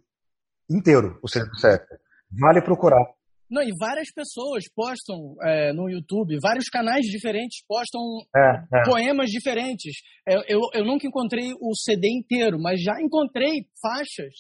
[0.71, 1.85] inteiro, o CD do CEP.
[2.31, 3.05] Vale procurar.
[3.51, 8.01] Não, e várias pessoas postam é, no YouTube, vários canais diferentes postam
[8.37, 8.83] é, é.
[8.85, 9.97] poemas diferentes.
[10.25, 14.33] Eu, é, eu, eu, nunca encontrei o CD inteiro, mas já encontrei faixas.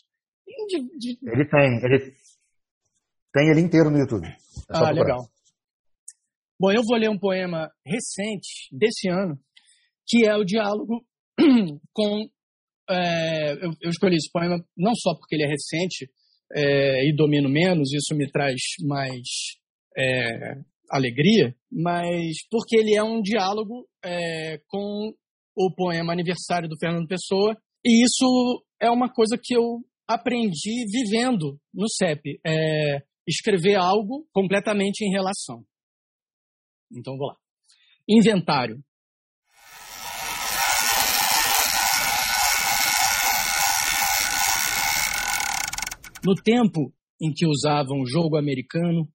[0.69, 1.19] De, de...
[1.29, 2.15] Ele tem, ele
[3.33, 4.27] tem ele inteiro no YouTube.
[4.27, 4.37] É
[4.69, 5.29] ah, legal.
[6.59, 9.37] Bom, eu vou ler um poema recente, desse ano,
[10.07, 11.05] que é o diálogo
[11.93, 12.29] com.
[12.89, 16.11] É, eu, eu escolhi esse poema não só porque ele é recente,
[16.53, 19.27] é, e domino menos, isso me traz mais
[19.97, 20.55] é,
[20.91, 25.13] alegria, mas porque ele é um diálogo é, com
[25.57, 31.59] o poema Aniversário do Fernando Pessoa, e isso é uma coisa que eu aprendi vivendo
[31.73, 35.65] no CEP, é escrever algo completamente em relação.
[36.93, 37.37] Então vou lá.
[38.09, 38.83] Inventário.
[46.23, 49.09] No tempo em que usavam jogo americano,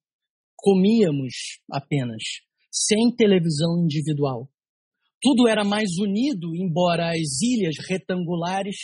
[0.58, 2.24] comíamos apenas,
[2.72, 4.50] sem televisão individual.
[5.22, 8.76] Tudo era mais unido, embora as ilhas retangulares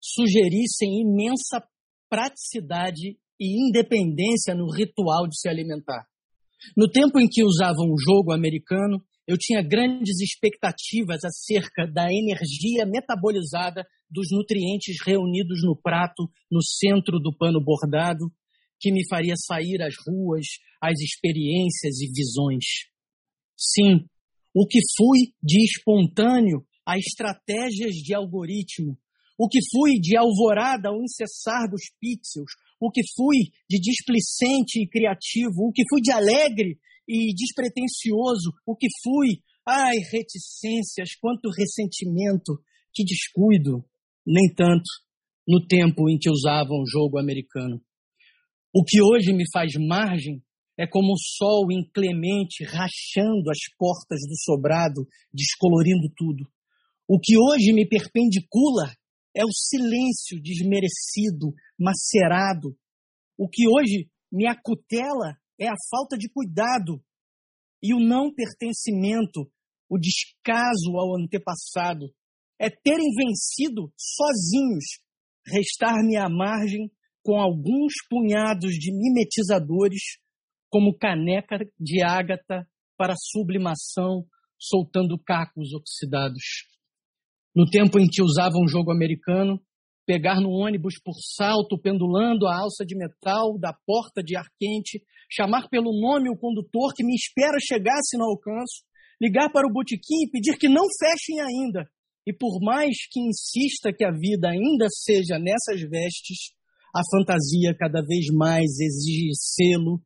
[0.00, 1.62] sugerissem imensa
[2.08, 6.06] praticidade e independência no ritual de se alimentar.
[6.74, 12.86] No tempo em que usavam o jogo americano, eu tinha grandes expectativas acerca da energia
[12.86, 18.32] metabolizada dos nutrientes reunidos no prato, no centro do pano bordado,
[18.80, 20.46] que me faria sair às ruas,
[20.80, 22.64] às experiências e visões.
[23.56, 24.06] Sim,
[24.54, 28.96] o que fui de espontâneo a estratégias de algoritmo,
[29.36, 34.88] o que fui de alvorada ao incessar dos pixels, o que fui de displicente e
[34.88, 39.42] criativo, o que fui de alegre e despretensioso, o que fui.
[39.66, 42.58] Ai, reticências, quanto ressentimento,
[42.92, 43.84] que descuido.
[44.30, 44.84] Nem tanto
[45.48, 47.80] no tempo em que usavam o jogo americano.
[48.74, 50.42] O que hoje me faz margem
[50.76, 56.44] é como o sol inclemente rachando as portas do sobrado, descolorindo tudo.
[57.08, 58.94] O que hoje me perpendicula
[59.34, 62.76] é o silêncio desmerecido, macerado.
[63.38, 67.02] O que hoje me acutela é a falta de cuidado
[67.82, 69.50] e o não pertencimento,
[69.88, 72.12] o descaso ao antepassado.
[72.60, 74.84] É terem vencido sozinhos,
[75.46, 76.90] restar-me à margem
[77.22, 80.18] com alguns punhados de mimetizadores,
[80.70, 82.66] como caneca de ágata
[82.96, 84.24] para sublimação,
[84.58, 86.42] soltando cacos oxidados.
[87.54, 89.60] No tempo em que usavam um jogo americano,
[90.06, 95.02] pegar no ônibus por salto, pendulando a alça de metal da porta de ar quente,
[95.30, 98.84] chamar pelo nome o condutor que me espera chegar se não alcanço,
[99.20, 101.88] ligar para o botequim e pedir que não fechem ainda.
[102.28, 106.52] E por mais que insista que a vida ainda seja nessas vestes,
[106.94, 110.02] a fantasia cada vez mais exige selo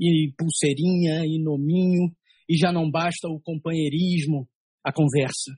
[0.00, 2.10] e pulseirinha e nominho,
[2.48, 4.48] e já não basta o companheirismo,
[4.82, 5.52] a conversa.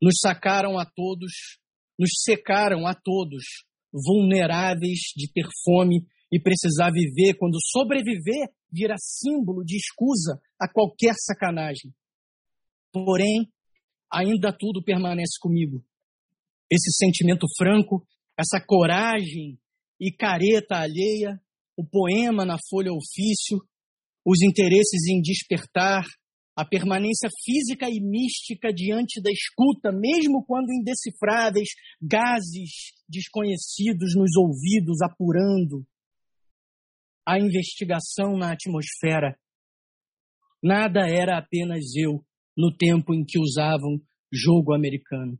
[0.00, 1.58] Nos sacaram a todos
[1.98, 9.64] nos secaram a todos, vulneráveis de ter fome e precisar viver, quando sobreviver vira símbolo
[9.64, 11.92] de escusa a qualquer sacanagem.
[12.92, 13.50] Porém,
[14.12, 15.84] ainda tudo permanece comigo.
[16.70, 18.06] Esse sentimento franco,
[18.38, 19.58] essa coragem
[20.00, 21.40] e careta alheia,
[21.76, 23.58] o poema na folha ofício,
[24.24, 26.04] os interesses em despertar,
[26.54, 31.68] a permanência física e mística diante da escuta, mesmo quando indecifráveis,
[32.02, 35.86] gases desconhecidos nos ouvidos apurando,
[37.24, 39.38] a investigação na atmosfera.
[40.62, 42.24] Nada era apenas eu
[42.58, 44.00] no tempo em que usavam
[44.32, 45.38] jogo americano.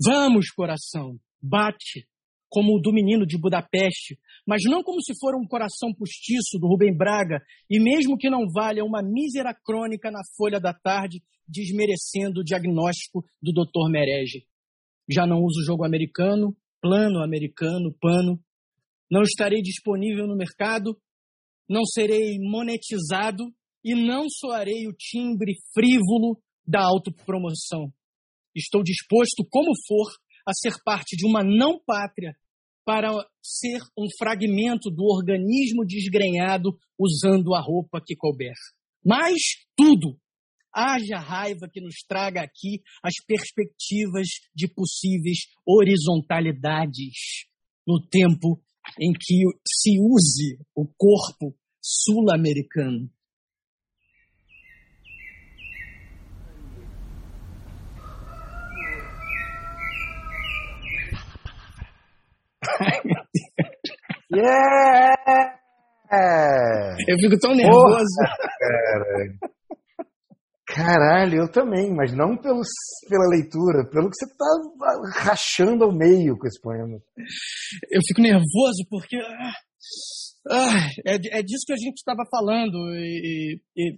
[0.00, 2.06] Vamos, coração, bate,
[2.48, 6.68] como o do menino de Budapeste, mas não como se for um coração postiço do
[6.68, 12.40] Rubem Braga, e mesmo que não valha uma mísera crônica na Folha da Tarde desmerecendo
[12.40, 13.90] o diagnóstico do Dr.
[13.90, 14.46] Merege.
[15.10, 18.38] Já não uso jogo americano, plano americano, pano.
[19.10, 20.96] Não estarei disponível no mercado,
[21.68, 23.52] não serei monetizado
[23.84, 27.92] e não soarei o timbre frívolo da autopromoção.
[28.54, 30.06] Estou disposto, como for,
[30.46, 32.34] a ser parte de uma não pátria
[32.84, 33.10] para
[33.42, 38.54] ser um fragmento do organismo desgrenhado usando a roupa que couber.
[39.04, 39.34] Mas
[39.76, 40.18] tudo,
[40.74, 47.46] haja raiva que nos traga aqui as perspectivas de possíveis horizontalidades
[47.86, 48.60] no tempo
[49.00, 53.10] em que se use o corpo sul-americano.
[64.30, 65.58] Yeah!
[67.08, 67.88] Eu fico tão nervoso.
[67.88, 68.04] Porra,
[70.66, 72.60] Caralho, eu também, mas não pelo,
[73.08, 74.44] pela leitura, pelo que você tá
[75.22, 76.98] rachando ao meio com esse poema.
[77.90, 79.16] Eu fico nervoso porque
[80.50, 83.92] ah, é, é disso que a gente estava falando e, e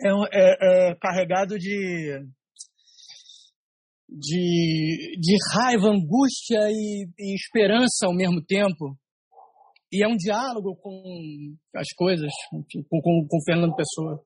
[0.00, 2.20] é, é, é carregado de
[4.16, 8.96] de, de raiva, angústia e, e, esperança ao mesmo tempo.
[9.92, 10.92] E é um diálogo com
[11.74, 12.62] as coisas, com,
[13.00, 14.20] com, com Fernando Pessoa.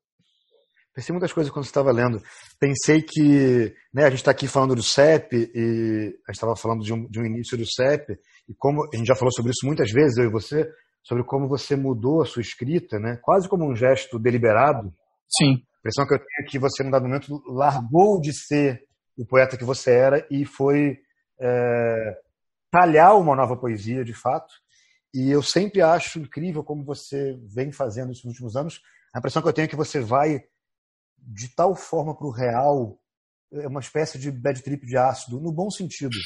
[0.94, 2.20] Pensei muitas coisas quando você estava lendo.
[2.58, 6.82] Pensei que né, a gente está aqui falando do CEP e a gente estava falando
[6.82, 8.12] de um, de um início do CEP
[8.48, 10.68] e como a gente já falou sobre isso muitas vezes, eu e você,
[11.04, 14.92] sobre como você mudou a sua escrita, né, quase como um gesto deliberado.
[15.28, 15.52] Sim.
[15.52, 18.87] A impressão que eu tenho é que você, num dado momento, largou de ser
[19.18, 20.98] o poeta que você era e foi
[21.40, 22.18] é,
[22.70, 24.54] talhar uma nova poesia, de fato.
[25.12, 28.80] E eu sempre acho incrível como você vem fazendo isso nos últimos anos.
[29.14, 30.40] A impressão que eu tenho é que você vai
[31.18, 32.98] de tal forma para o real,
[33.52, 36.16] é uma espécie de bad trip de ácido, no bom sentido.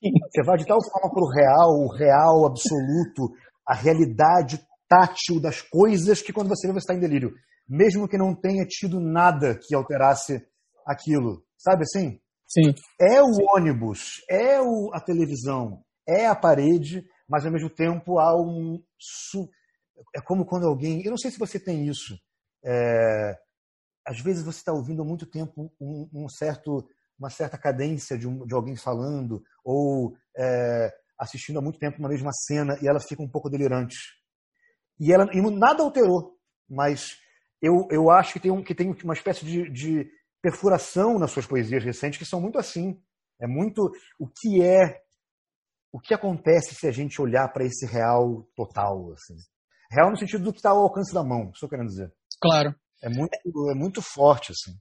[0.00, 3.32] Você vai de tal forma para o real, o real absoluto,
[3.66, 7.32] a realidade tátil das coisas, que quando você vê, você está em delírio.
[7.68, 10.44] Mesmo que não tenha tido nada que alterasse
[10.86, 11.44] aquilo.
[11.56, 12.20] Sabe assim?
[12.52, 12.74] Sim.
[13.00, 18.36] É o ônibus, é o, a televisão, é a parede, mas ao mesmo tempo há
[18.36, 18.82] um.
[20.14, 21.02] É como quando alguém.
[21.02, 22.14] Eu não sei se você tem isso.
[22.62, 23.38] É,
[24.06, 26.86] às vezes você está ouvindo há muito tempo um, um, certo,
[27.18, 32.08] uma certa cadência de, um, de alguém falando, ou é, assistindo há muito tempo uma
[32.08, 33.96] mesma cena e ela fica um pouco delirante.
[35.00, 36.36] E, ela, e nada alterou,
[36.68, 37.16] mas
[37.62, 40.10] eu, eu acho que tem, um, que tem uma espécie de, de
[40.42, 43.00] perfuração nas suas poesias recentes que são muito assim.
[43.40, 45.00] É muito o que é,
[45.92, 49.36] o que acontece se a gente olhar para esse real total, assim.
[49.90, 52.12] Real no sentido do que está ao alcance da mão, estou querendo dizer.
[52.40, 52.74] Claro.
[53.02, 53.36] É muito,
[53.70, 54.72] é muito forte, assim.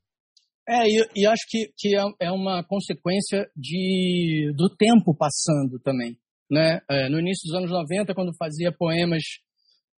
[0.68, 6.18] É, e, e acho que, que é, é uma consequência de, do tempo passando também.
[6.50, 6.82] Né?
[6.90, 9.24] É, no início dos anos 90, quando fazia poemas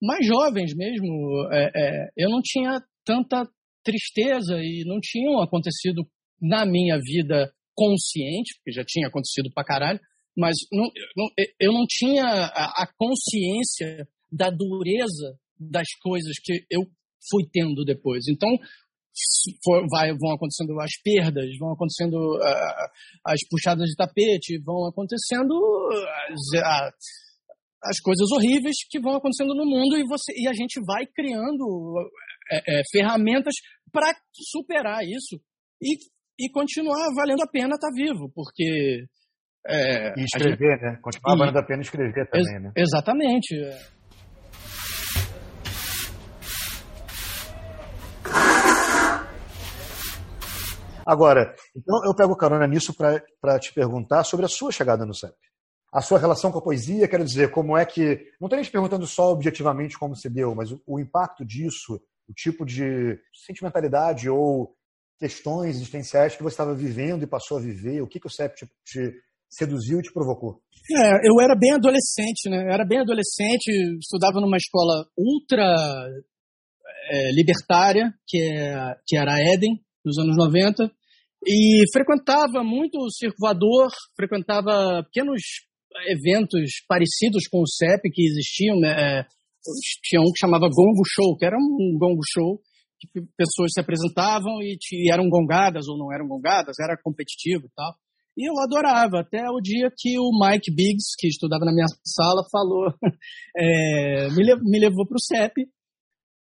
[0.01, 3.49] mais jovens mesmo, é, é, eu não tinha tanta
[3.83, 6.03] tristeza e não tinham acontecido
[6.41, 10.01] na minha vida consciente, porque já tinha acontecido pra caralho,
[10.37, 10.85] mas não,
[11.17, 11.29] não,
[11.61, 16.83] eu não tinha a, a, consciência da dureza das coisas que eu
[17.31, 18.25] fui tendo depois.
[18.29, 18.49] Então,
[19.63, 22.89] for, vai, vão acontecendo as perdas, vão acontecendo uh,
[23.27, 25.55] as puxadas de tapete, vão acontecendo
[26.65, 26.93] as,
[27.85, 31.65] as coisas horríveis que vão acontecendo no mundo e, você, e a gente vai criando
[32.51, 33.55] é, é, ferramentas
[33.93, 35.41] para superar isso
[35.81, 35.97] e,
[36.39, 39.05] e continuar valendo a pena estar tá vivo, porque.
[39.67, 40.83] É, e escrever, gente...
[40.83, 40.99] né?
[41.01, 41.39] Continuar e...
[41.39, 42.73] valendo a pena escrever também, Ex né?
[42.77, 43.55] Exatamente.
[51.07, 55.35] Agora, então eu pego carona nisso para te perguntar sobre a sua chegada no CEP.
[55.93, 58.31] A sua relação com a poesia, quero dizer, como é que.
[58.41, 62.01] Não estou nem te perguntando só objetivamente como se deu, mas o, o impacto disso
[62.33, 64.75] o tipo de sentimentalidade ou
[65.19, 68.57] questões existenciais que você estava vivendo e passou a viver, o que, que o CEP
[68.57, 69.13] te, te
[69.49, 70.61] seduziu e te provocou?
[70.91, 72.65] É, eu era bem adolescente, né?
[72.65, 73.71] Eu era bem adolescente,
[74.01, 75.63] estudava numa escola ultra
[77.11, 80.91] é, libertária, que, é, que era a Eden, nos anos 90,
[81.47, 85.43] e frequentava muito o circo voador, frequentava pequenos
[86.09, 89.27] eventos parecidos com o CEP que existiam, né?
[90.03, 92.61] Tinha um que chamava Gongo Show, que era um gongo show,
[93.01, 97.71] que pessoas se apresentavam e, e eram gongadas ou não eram gongadas, era competitivo e
[97.75, 97.95] tal.
[98.37, 102.43] E eu adorava, até o dia que o Mike Biggs, que estudava na minha sala,
[102.51, 102.91] falou,
[103.57, 105.67] é, me, me levou para o CEP.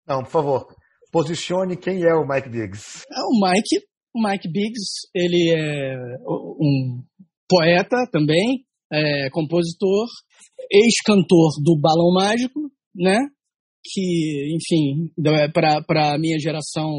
[0.06, 0.76] Não, por favor,
[1.12, 3.04] posicione quem é o Mike Biggs.
[3.12, 5.96] É, o Mike, o Mike Biggs, ele é
[6.26, 7.00] um
[7.48, 10.06] poeta também, é, compositor,
[10.70, 13.18] ex-cantor do Balão Mágico, né?
[13.84, 15.10] Que, enfim,
[15.52, 16.90] para a minha geração,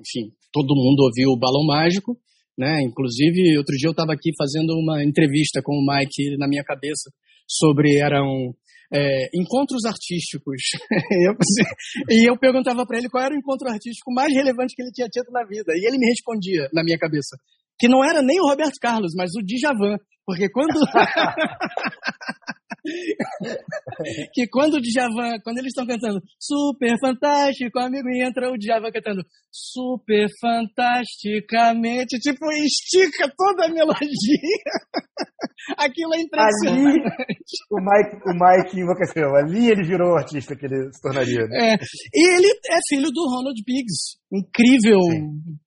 [0.00, 2.16] enfim, todo mundo ouviu o Balão Mágico,
[2.56, 2.82] né?
[2.82, 7.10] Inclusive, outro dia eu estava aqui fazendo uma entrevista com o Mike na minha cabeça
[7.46, 8.54] sobre eram
[8.92, 10.62] é, encontros artísticos.
[12.10, 15.08] e eu perguntava para ele qual era o encontro artístico mais relevante que ele tinha
[15.08, 15.72] tido na vida.
[15.74, 17.36] E ele me respondia na minha cabeça
[17.78, 19.96] que não era nem o Roberto Carlos, mas o Djavan.
[20.24, 20.70] Porque quando.
[24.34, 28.90] que quando o Djavan, quando eles estão cantando super fantástico, amigo, e entra o Djavan
[28.90, 34.02] cantando super fantasticamente, tipo, estica toda a melodia.
[35.78, 37.00] Aquilo é impressionante.
[37.00, 37.38] Ali,
[37.70, 39.36] o Mike, o Mike enlouqueceu.
[39.36, 41.46] Ali ele virou o artista que ele se tornaria.
[41.46, 41.74] Né?
[41.74, 41.78] É.
[42.12, 44.18] E ele é filho do Ronald Biggs.
[44.32, 45.00] Incrível.
[45.02, 45.58] Sim.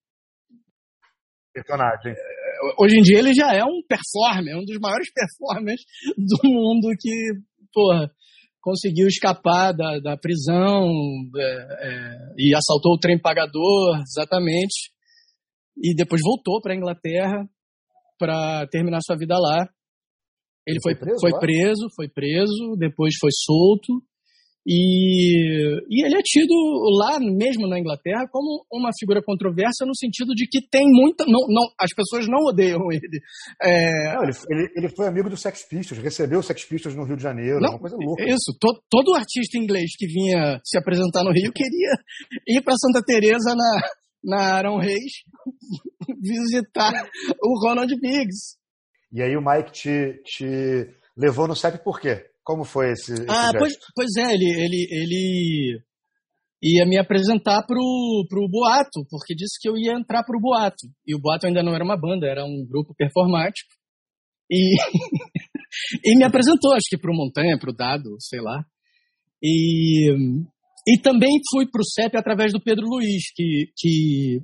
[1.53, 2.13] Personagem
[2.79, 5.81] hoje em dia ele já é um performer, um dos maiores performers
[6.17, 7.11] do mundo que,
[7.73, 8.11] porra,
[8.61, 10.89] conseguiu escapar da, da prisão
[11.37, 14.91] é, é, e assaltou o trem pagador, exatamente,
[15.77, 17.47] e depois voltou para a Inglaterra
[18.17, 19.67] para terminar sua vida lá.
[20.65, 24.01] Ele foi, foi, preso, foi preso, foi preso, depois foi solto
[24.67, 26.53] e, e ele é tido
[26.97, 31.23] lá mesmo na Inglaterra como uma figura controversa no sentido de que tem muita.
[31.25, 33.21] Não, não, as pessoas não odeiam ele.
[33.61, 34.15] É...
[34.15, 37.15] Não, ele, ele, ele, foi amigo do Sex Pistols, recebeu o Sex Pistols no Rio
[37.15, 38.23] de Janeiro, não, uma coisa louca.
[38.23, 41.91] Isso, to, todo artista inglês que vinha se apresentar no Rio queria
[42.47, 43.81] ir para Santa Teresa na,
[44.23, 45.11] na Arão Reis
[46.19, 46.91] visitar
[47.39, 48.57] o Ronald Biggs.
[49.13, 52.25] E aí o Mike te, te levou no CEP por quê?
[52.45, 55.81] Como foi esse, esse Ah, pois, pois, é, ele, ele, ele
[56.61, 60.87] ia me apresentar pro, pro Boato, porque disse que eu ia entrar pro Boato.
[61.07, 63.67] E o Boato ainda não era uma banda, era um grupo performático.
[64.49, 64.75] E,
[66.05, 68.63] e me apresentou, acho que pro Montanha, pro Dado, sei lá.
[69.41, 70.13] E,
[70.87, 74.39] e também fui pro CEP através do Pedro Luiz, que, que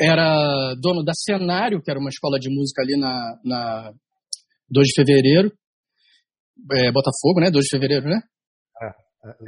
[0.00, 3.92] era dono da Cenário, que era uma escola de música ali na, na
[4.68, 5.52] 2 de fevereiro
[6.72, 7.50] é, Botafogo, né?
[7.50, 8.20] 2 de fevereiro, né?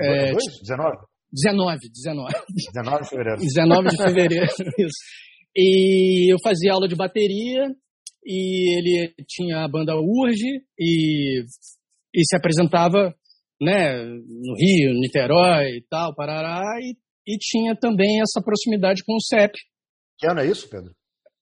[0.00, 0.28] É.
[0.28, 0.44] é 2?
[0.62, 0.96] 19?
[1.32, 2.34] 19, 19.
[2.74, 3.40] 19 de fevereiro.
[3.40, 4.46] 19 de fevereiro,
[4.78, 5.28] isso.
[5.56, 7.66] E eu fazia aula de bateria
[8.24, 11.40] e ele tinha a banda Urge e,
[12.14, 13.14] e se apresentava
[13.60, 16.96] né, no Rio, Niterói e tal, Parará, e,
[17.26, 19.54] e tinha também essa proximidade com o CEP.
[20.18, 20.92] Que ano é isso, Pedro?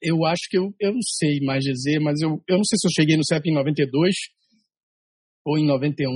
[0.00, 2.86] Eu acho que eu, eu não sei mais dizer, mas eu, eu não sei se
[2.86, 4.14] eu cheguei no CEP em 92,
[5.46, 6.10] ou em 91.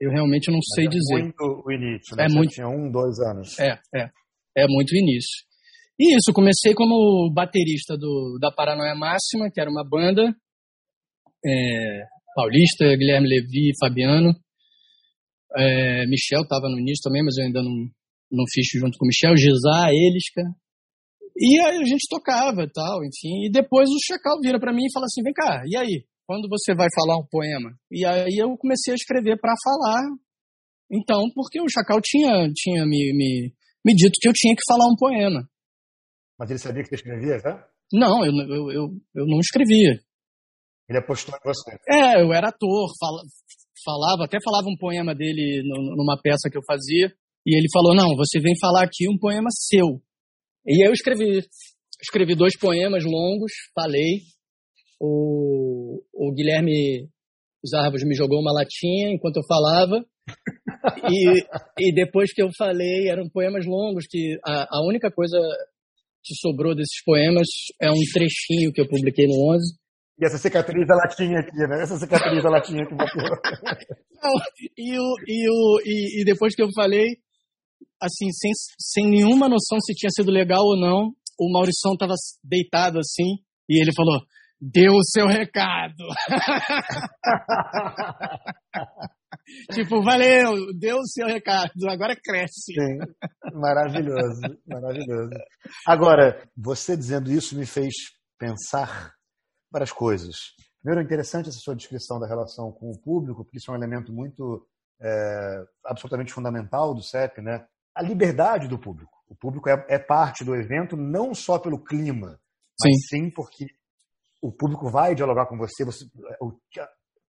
[0.00, 1.22] Eu realmente não sei é dizer.
[1.22, 2.24] Muito o início, né?
[2.24, 2.50] É Você muito...
[2.50, 3.58] tinha um, dois anos.
[3.60, 4.10] É, é.
[4.56, 5.44] É muito o início.
[5.98, 10.34] E isso, comecei como baterista do, da Paranoia Máxima, que era uma banda
[11.46, 12.02] é,
[12.34, 14.34] paulista, Guilherme Levi, Fabiano.
[15.56, 17.88] É, Michel estava no início também, mas eu ainda não,
[18.32, 19.36] não fiz junto com o Michel.
[19.36, 20.42] Gisá, Elisca.
[21.36, 23.46] E aí a gente tocava tal, enfim.
[23.46, 26.04] E depois o Chacal vira para mim e fala assim: vem cá, e aí?
[26.26, 27.70] Quando você vai falar um poema?
[27.90, 30.02] E aí eu comecei a escrever para falar.
[30.90, 33.54] Então, porque o Chacal tinha, tinha me, me,
[33.84, 35.48] me dito que eu tinha que falar um poema.
[36.38, 37.66] Mas ele sabia que você escrevia já?
[37.92, 40.00] Não, eu, eu, eu, eu não escrevia.
[40.88, 41.76] Ele apostou em você?
[41.88, 43.22] É, eu era ator, fala,
[43.84, 47.12] falava, até falava um poema dele numa peça que eu fazia.
[47.46, 50.02] E ele falou: Não, você vem falar aqui um poema seu.
[50.66, 51.46] E aí eu escrevi.
[52.02, 54.20] Escrevi dois poemas longos, falei,
[55.00, 57.08] o, o Guilherme
[57.66, 60.04] Zarbos me jogou uma latinha enquanto eu falava.
[61.10, 61.40] e,
[61.78, 65.38] e depois que eu falei, eram poemas longos, que a, a única coisa
[66.22, 67.46] que sobrou desses poemas
[67.80, 69.76] é um trechinho que eu publiquei no 11.
[70.20, 71.82] E essa cicatriz da latinha aqui, né?
[71.82, 73.18] Essa cicatriz da latinha que você...
[74.22, 74.32] Não,
[74.78, 77.18] e, o, e, o, e, e depois que eu falei,
[78.00, 82.98] assim, sem, sem nenhuma noção se tinha sido legal ou não, o Maurição estava deitado
[82.98, 83.36] assim,
[83.68, 84.20] e ele falou,
[84.72, 86.06] deu o seu recado.
[89.72, 92.72] tipo, valeu, deu o seu recado, agora cresce.
[92.72, 92.98] Sim,
[93.52, 95.30] maravilhoso, maravilhoso.
[95.86, 97.92] Agora, você dizendo isso me fez
[98.38, 99.12] pensar
[99.70, 100.54] várias coisas.
[100.80, 103.76] Primeiro, é interessante essa sua descrição da relação com o público, porque isso é um
[103.76, 104.66] elemento muito
[105.00, 107.66] é, absolutamente fundamental do CEP, né?
[107.94, 109.12] A liberdade do público.
[109.28, 112.38] O público é, é parte do evento não só pelo clima,
[112.80, 113.66] mas sim, sim porque
[114.44, 116.04] o público vai dialogar com você, você
[116.38, 116.52] o,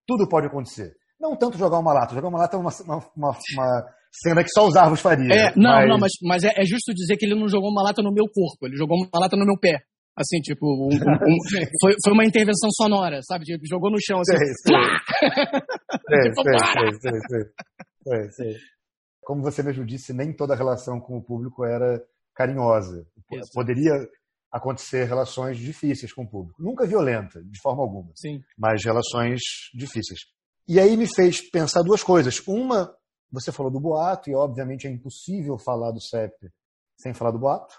[0.06, 0.92] tudo pode acontecer.
[1.20, 2.14] Não tanto jogar uma lata.
[2.14, 3.34] Jogar uma lata é uma, uma, uma
[4.12, 5.32] cena que só os árvores fariam.
[5.32, 5.88] É, não, mas...
[5.88, 8.26] não, mas, mas é, é, justo dizer que ele não jogou uma lata no meu
[8.26, 9.80] corpo, ele jogou uma lata no meu pé.
[10.18, 10.90] Assim, tipo, um, um,
[11.82, 13.46] foi, foi uma intervenção sonora, sabe?
[13.46, 14.38] Tipo, jogou no chão assim.
[14.38, 14.48] Sei.
[17.00, 17.12] sei,
[18.04, 18.56] sei, sei,
[19.22, 22.02] Como você mesmo disse, nem toda relação com o público era
[22.34, 23.06] carinhosa.
[23.32, 23.52] Isso.
[23.54, 23.92] Poderia
[24.52, 26.62] acontecer relações difíceis com o público.
[26.62, 28.12] Nunca violenta, de forma alguma.
[28.16, 28.42] Sim.
[28.58, 29.42] Mas relações
[29.74, 30.22] difíceis.
[30.68, 32.42] E aí me fez pensar duas coisas.
[32.48, 32.96] Uma,
[33.32, 36.34] você falou do boato, e obviamente é impossível falar do CEP
[36.98, 37.76] sem falar do boato.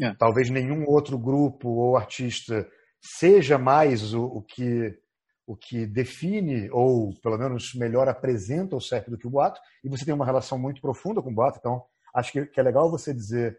[0.00, 0.14] É.
[0.14, 2.66] Talvez nenhum outro grupo ou artista
[3.00, 4.98] seja mais o, o, que
[5.46, 9.60] o que define ou pelo menos melhor apresenta o CEP do que o boato.
[9.84, 12.62] E você tem uma relação muito profunda com o boato, então acho que, que é
[12.62, 13.58] legal você dizer,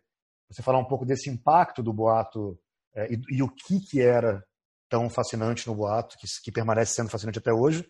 [0.51, 2.57] você falar um pouco desse impacto do boato
[2.95, 4.43] é, e, e, o que que era
[4.89, 7.85] tão fascinante no boato, que, que permanece sendo fascinante até hoje.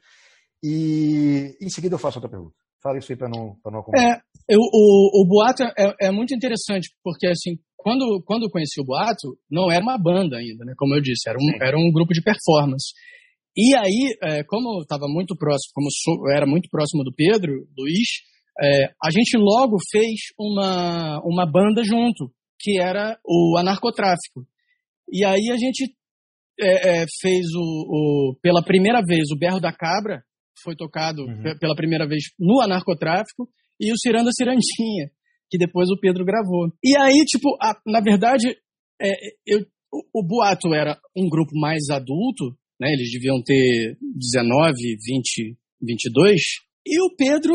[0.64, 2.56] E em seguida eu faço outra pergunta.
[2.84, 4.18] Fala isso aí para não, pra não acompanhar.
[4.18, 8.80] É, eu, o, o boato é, é muito interessante, porque assim, quando, quando eu conheci
[8.80, 10.74] o Boato, não era uma banda ainda, né?
[10.78, 12.94] Como eu disse, era um, era um grupo de performance.
[13.58, 17.52] E aí, é, como eu estava muito próximo, como sou, era muito próximo do Pedro,
[17.78, 18.08] Luiz,
[18.62, 22.32] é, a gente logo fez uma, uma banda junto,
[22.62, 24.46] que era o Anarcotráfico.
[25.12, 25.94] E aí a gente
[26.60, 30.24] é, é fez o, o, pela primeira vez o Berro da Cabra,
[30.64, 31.58] foi tocado uhum.
[31.60, 33.50] pela primeira vez no Anarcotráfico,
[33.80, 35.10] e o Ciranda Cirandinha
[35.52, 36.72] que depois o Pedro gravou.
[36.82, 38.48] E aí, tipo, a, na verdade,
[39.00, 39.12] é,
[39.46, 39.60] eu,
[39.92, 42.94] o, o Boato era um grupo mais adulto, né?
[42.94, 46.42] Eles deviam ter 19, 20, 22.
[46.88, 47.54] E o Pedro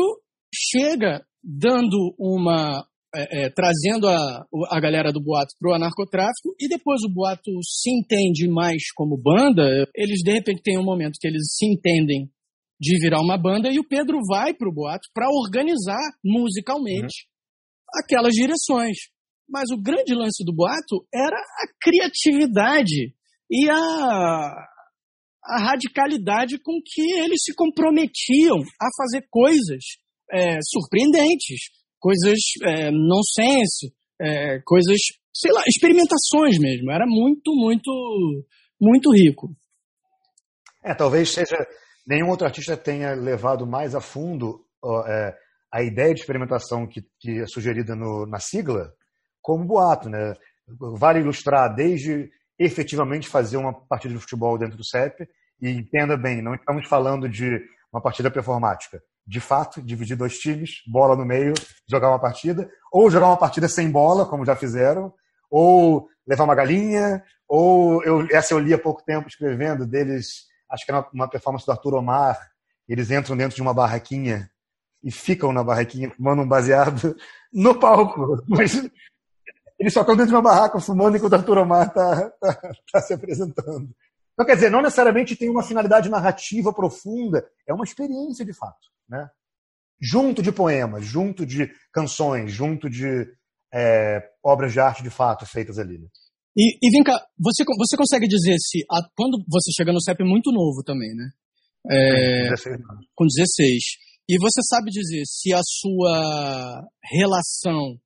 [0.53, 2.85] chega dando uma.
[3.15, 7.89] É, é, trazendo a, a galera do Boato pro anarcotráfico, e depois o Boato se
[7.89, 9.63] entende mais como banda.
[9.95, 12.29] Eles, de repente, têm um momento que eles se entendem
[12.79, 17.27] de virar uma banda, e o Pedro vai pro Boato para organizar musicalmente
[17.93, 18.97] aquelas direções.
[19.49, 23.13] Mas o grande lance do boato era a criatividade
[23.49, 24.53] e a,
[25.45, 29.83] a radicalidade com que eles se comprometiam a fazer coisas
[30.31, 34.97] é, surpreendentes, coisas é, nonsense, é, coisas,
[35.33, 36.91] sei lá, experimentações mesmo.
[36.91, 38.45] Era muito, muito,
[38.79, 39.49] muito rico.
[40.83, 41.57] É, talvez seja
[42.05, 44.65] nenhum outro artista tenha levado mais a fundo
[45.07, 45.35] é,
[45.71, 48.93] a ideia de experimentação que, que é sugerida no, na sigla
[49.41, 50.09] como boato.
[50.09, 50.33] Né?
[50.97, 52.29] Vale ilustrar desde
[52.59, 55.27] efetivamente fazer uma partida de futebol dentro do CEP,
[55.61, 59.01] e entenda bem, não estamos falando de uma partida performática.
[59.27, 61.53] De fato, dividir dois times, bola no meio,
[61.89, 65.13] jogar uma partida, ou jogar uma partida sem bola, como já fizeram,
[65.51, 70.85] ou levar uma galinha, ou eu, essa eu li há pouco tempo escrevendo deles, acho
[70.85, 72.39] que era uma performance do Arthur Omar,
[72.87, 74.49] eles entram dentro de uma barraquinha
[75.03, 77.15] e ficam na barraquinha fumando um baseado
[77.51, 78.43] no palco.
[78.47, 78.75] Mas
[79.79, 83.13] eles só estão dentro de uma barraca fumando enquanto Arthur Omar está tá, tá se
[83.13, 83.89] apresentando.
[84.37, 88.87] Então, quer dizer, não necessariamente tem uma finalidade narrativa profunda, é uma experiência de fato.
[89.09, 89.27] Né?
[89.99, 93.25] Junto de poemas, junto de canções, junto de
[93.73, 95.97] é, obras de arte de fato feitas ali.
[95.97, 96.07] Né?
[96.55, 100.23] E, e vem cá, você, você consegue dizer se, a, quando você chega no CEP
[100.23, 101.31] muito novo também, né?
[101.89, 102.77] É, 16
[103.15, 103.83] com 16.
[104.29, 107.97] E você sabe dizer se a sua relação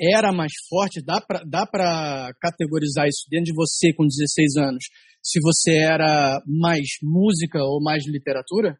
[0.00, 1.04] era mais forte?
[1.04, 4.84] Dá para dá categorizar isso dentro de você com 16 anos?
[5.26, 8.78] Se você era mais música ou mais literatura?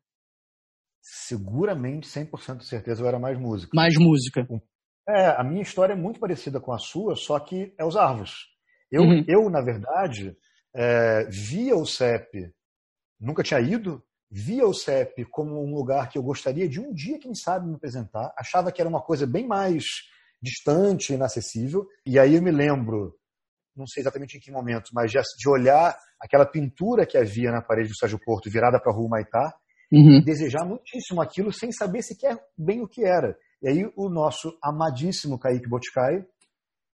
[1.03, 3.73] Seguramente, 100% de certeza, eu era mais música.
[3.75, 4.47] Mais música.
[5.09, 8.31] É, a minha história é muito parecida com a sua, só que é os árvores.
[8.93, 9.25] Eu, uhum.
[9.27, 10.37] eu na verdade,
[10.73, 12.53] é, via o CEP,
[13.21, 17.19] nunca tinha ido, via o CEP como um lugar que eu gostaria de um dia,
[17.19, 18.33] quem sabe, me apresentar.
[18.39, 19.83] Achava que era uma coisa bem mais
[20.41, 21.89] distante, inacessível.
[22.07, 23.17] E aí eu me lembro,
[23.77, 27.63] não sei exatamente em que momento, mas de, de olhar aquela pintura que havia na
[27.63, 29.55] parede do Sérgio Porto virada para a Rua Maitá
[29.93, 30.19] uhum.
[30.19, 33.37] e desejar muitíssimo aquilo sem saber sequer bem o que era.
[33.63, 36.25] E aí o nosso amadíssimo Kaique Boticai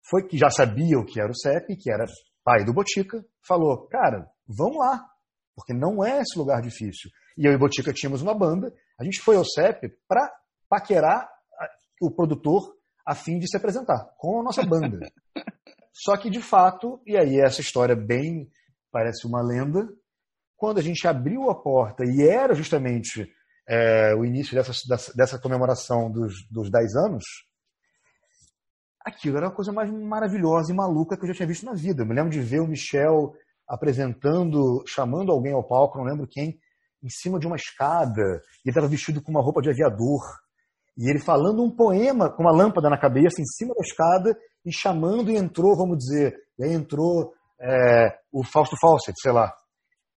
[0.10, 2.06] foi que já sabia o que era o CEP, que era
[2.44, 5.06] pai do Botica, falou, cara, vamos lá,
[5.56, 7.10] porque não é esse lugar difícil.
[7.38, 10.32] E eu e Botica tínhamos uma banda, a gente foi ao CEP para
[10.68, 11.30] paquerar
[12.02, 12.76] o produtor
[13.06, 15.00] a fim de se apresentar com a nossa banda.
[15.94, 18.50] Só que, de fato, e aí essa história bem
[18.92, 19.88] parece uma lenda,
[20.56, 23.28] quando a gente abriu a porta e era justamente
[23.68, 27.24] é, o início dessa, dessa, dessa comemoração dos, dos 10 anos,
[29.04, 32.04] aquilo era a coisa mais maravilhosa e maluca que eu já tinha visto na vida.
[32.04, 33.34] Eu me lembro de ver o Michel
[33.68, 36.60] apresentando, chamando alguém ao palco, não lembro quem,
[37.02, 40.22] em cima de uma escada, e ele estava vestido com uma roupa de aviador,
[40.98, 44.72] e ele falando um poema com uma lâmpada na cabeça, em cima da escada, e
[44.72, 49.54] chamando, e entrou, vamos dizer, e aí entrou é, o Fausto Fawcett, sei lá.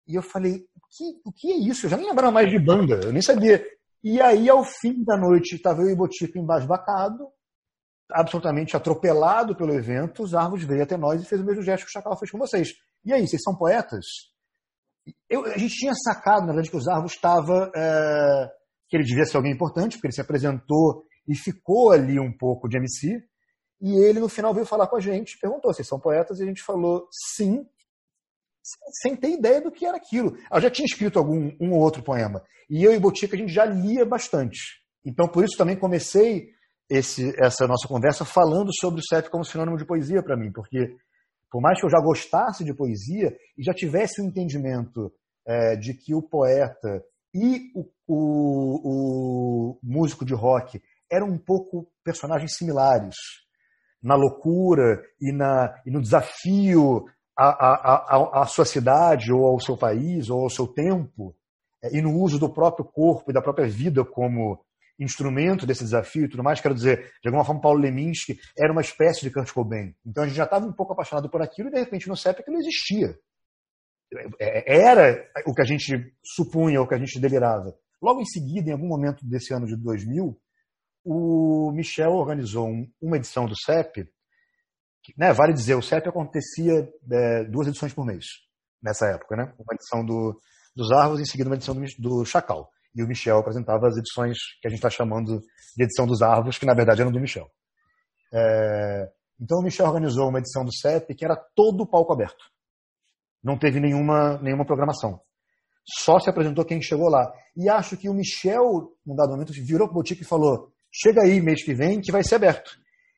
[0.07, 1.87] E eu falei, o que, o que é isso?
[1.87, 3.65] Eu já nem lembrava mais de banda, eu nem sabia.
[4.03, 7.29] E aí, ao fim da noite, estava eu e Botico embasbacado,
[8.11, 11.91] absolutamente atropelado pelo evento, os árvores veio até nós e fez o mesmo gesto que
[11.91, 12.69] o Chacal fez com vocês.
[13.05, 14.05] E aí, vocês são poetas?
[15.29, 17.71] Eu, a gente tinha sacado, na verdade, que os árvores estava.
[17.75, 18.51] É,
[18.89, 22.69] que ele devia ser alguém importante, porque ele se apresentou e ficou ali um pouco
[22.69, 23.25] de MC.
[23.83, 26.39] E ele, no final, veio falar com a gente, perguntou: vocês são poetas?
[26.39, 27.67] E a gente falou sim,
[29.03, 30.39] sem ter ideia do que era aquilo.
[30.51, 32.43] Eu já tinha escrito algum um ou outro poema.
[32.71, 34.81] E eu e Botica, a gente já lia bastante.
[35.05, 36.51] Então, por isso também comecei
[36.89, 40.95] esse, essa nossa conversa falando sobre o CEP como sinônimo de poesia para mim, porque
[41.51, 45.13] por mais que eu já gostasse de poesia e já tivesse o um entendimento
[45.47, 47.05] é, de que o poeta
[47.35, 50.81] e o, o, o, músico de rock
[51.11, 53.17] eram um pouco personagens similares
[54.03, 57.05] na loucura e, na, e no desafio
[57.37, 61.35] à, à, à, sua cidade ou ao seu país ou ao seu tempo
[61.83, 64.61] é, e no uso do próprio corpo e da própria vida como
[64.99, 68.83] instrumento desse desafio e tudo mais, quero dizer, de alguma forma, Paulo Leminski era uma
[68.83, 69.95] espécie de Kurt Cobain.
[70.05, 72.41] Então a gente já estava um pouco apaixonado por aquilo e de repente no CEP
[72.41, 73.17] aquilo existia.
[74.39, 77.75] É, era o que a gente supunha, o que a gente delirava.
[78.01, 80.37] Logo em seguida, em algum momento desse ano de 2000,
[81.05, 82.69] o Michel organizou
[83.01, 84.09] uma edição do CEP.
[85.03, 88.25] Que, né, vale dizer, o CEP acontecia é, duas edições por mês
[88.81, 89.53] nessa época, né?
[89.59, 90.41] Uma edição do,
[90.77, 93.97] dos Árvores e em seguida uma edição do, do Chacal e o Michel apresentava as
[93.97, 95.41] edições que a gente está chamando
[95.77, 97.51] de edição dos árvores, que na verdade eram do Michel.
[98.33, 99.11] É...
[99.41, 102.45] Então o Michel organizou uma edição do CEP que era todo o palco aberto.
[103.43, 105.21] Não teve nenhuma, nenhuma programação.
[105.85, 107.33] Só se apresentou quem chegou lá.
[107.57, 111.23] E acho que o Michel, num dado momento, virou para o Botica e falou: chega
[111.23, 112.71] aí mês que vem que vai ser aberto.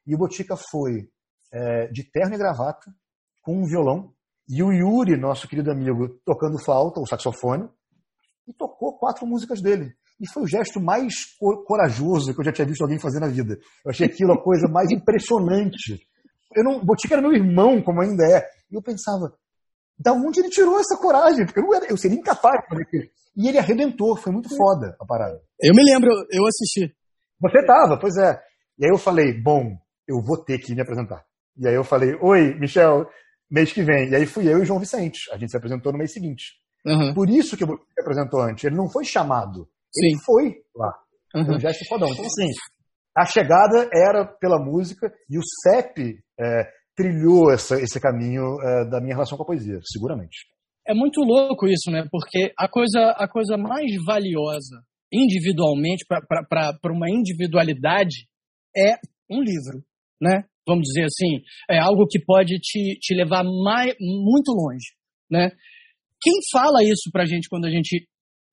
[0.07, 1.09] E o Botica foi
[1.53, 2.95] é, de terno e gravata,
[3.43, 4.13] com um violão,
[4.49, 7.69] e o Yuri, nosso querido amigo, tocando flauta, o saxofone,
[8.47, 9.95] e tocou quatro músicas dele.
[10.21, 11.15] E foi o gesto mais
[11.67, 13.59] corajoso que eu já tinha visto alguém fazer na vida.
[13.85, 16.07] Eu achei aquilo a coisa mais impressionante.
[16.55, 18.47] Eu não, Botica era meu irmão, como ainda é.
[18.71, 19.33] E eu pensava,
[19.99, 21.47] da onde ele tirou essa coragem?
[21.47, 23.05] Porque eu, era, eu seria incapaz de fazer aquilo.
[23.37, 25.41] E ele arrebentou, foi muito foda a parada.
[25.61, 26.95] Eu me lembro, eu assisti.
[27.41, 28.41] Você tava, pois é.
[28.79, 29.77] E aí eu falei, bom,
[30.09, 31.25] eu vou ter que me apresentar.
[31.57, 33.07] E aí eu falei, oi, Michel,
[33.51, 34.11] mês que vem.
[34.11, 35.31] E aí fui eu e o João Vicente.
[35.33, 36.55] A gente se apresentou no mês seguinte.
[36.85, 37.15] Uhum.
[37.15, 38.65] Por isso que o Botica apresentou antes.
[38.65, 39.69] Ele não foi chamado.
[39.93, 40.07] Sim.
[40.07, 40.93] Ele foi lá.
[41.35, 41.47] Uhum.
[41.47, 42.09] Foi um gesto fodão.
[42.11, 42.51] Então, assim,
[43.17, 49.01] a chegada era pela música e o CEP é, trilhou essa, esse caminho é, da
[49.01, 50.47] minha relação com a poesia, seguramente.
[50.87, 52.07] É muito louco isso, né?
[52.11, 54.83] Porque a coisa, a coisa mais valiosa
[55.13, 58.27] individualmente, para uma individualidade,
[58.77, 58.97] é
[59.31, 59.85] um livro,
[60.21, 60.45] né?
[60.67, 64.95] Vamos dizer assim, é algo que pode te, te levar mais, muito longe,
[65.31, 65.51] né?
[66.21, 68.09] Quem fala isso pra gente quando a gente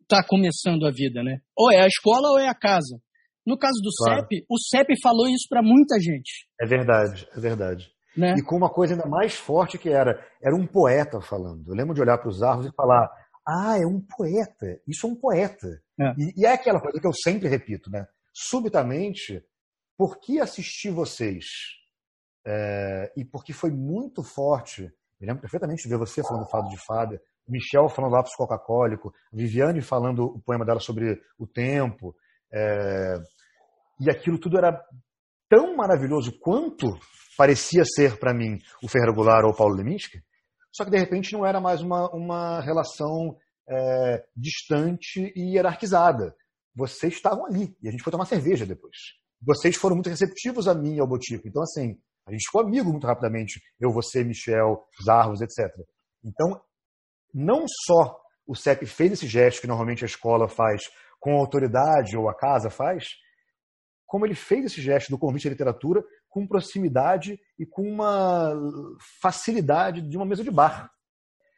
[0.08, 1.40] tá começando a vida, né?
[1.58, 3.00] Ou é a escola ou é a casa.
[3.48, 4.22] No caso do claro.
[4.22, 6.48] CEP, o CEP falou isso para muita gente.
[6.62, 7.90] É verdade, é verdade.
[8.16, 8.36] Né?
[8.38, 11.64] E com uma coisa ainda mais forte que era, era um poeta falando.
[11.68, 13.10] Eu lembro de olhar para os árvores e falar,
[13.48, 15.68] ah, é um poeta, isso é um poeta.
[16.02, 16.14] É.
[16.18, 18.08] E, e, é aquela coisa que eu sempre repito, né?
[18.34, 19.44] Subitamente,
[19.98, 21.46] por que assistir vocês?
[22.46, 26.78] É, e porque foi muito forte, me lembro perfeitamente de ver você falando Fado de
[26.78, 32.16] Fada, Michel falando lápis coca-cólico, Viviane falando o poema dela sobre o tempo.
[32.52, 33.18] É...
[34.00, 34.84] E aquilo tudo era
[35.50, 36.98] tão maravilhoso quanto
[37.38, 40.24] parecia ser para mim o Ferreira Goulart ou o Paulo Leminski,
[40.72, 43.36] só que de repente não era mais uma, uma relação
[43.70, 46.36] é, distante e hierarquizada.
[46.76, 48.96] Vocês estavam ali e a gente foi tomar cerveja depois.
[49.42, 51.48] Vocês foram muito receptivos a mim e ao Botico.
[51.48, 53.62] Então, assim, a gente ficou amigo muito rapidamente.
[53.80, 55.70] Eu, você, Michel, Zarros, etc.
[56.24, 56.62] Então,
[57.34, 60.84] não só o CEP fez esse gesto que normalmente a escola faz
[61.20, 63.10] com a autoridade ou a casa faz,
[64.06, 68.54] como ele fez esse gesto do convite à literatura com proximidade e com uma
[69.22, 70.90] facilidade de uma mesa de bar.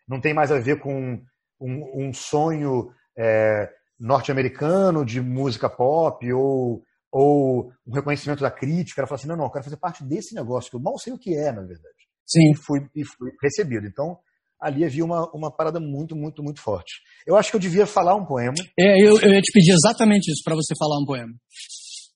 [0.08, 1.24] Não tem mais a ver com
[1.64, 9.02] um, um sonho é, norte-americano de música pop ou, ou um reconhecimento da crítica.
[9.02, 11.14] Ela falou assim: não, não, eu quero fazer parte desse negócio, que eu mal sei
[11.14, 12.04] o que é, na verdade.
[12.26, 12.52] Sim.
[12.52, 13.88] E fui, e fui recebido.
[13.88, 14.18] Então,
[14.60, 17.02] ali havia uma, uma parada muito, muito, muito forte.
[17.26, 18.56] Eu acho que eu devia falar um poema.
[18.78, 21.34] É, eu, eu ia te pedir exatamente isso, para você falar um poema.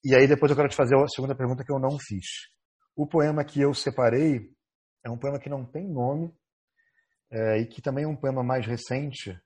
[0.03, 2.25] E aí depois eu quero te fazer a segunda pergunta que eu não fiz.
[2.95, 4.41] O poema que eu separei
[5.05, 6.31] é um poema que não tem nome
[7.31, 9.37] é, e que também é um poema mais recente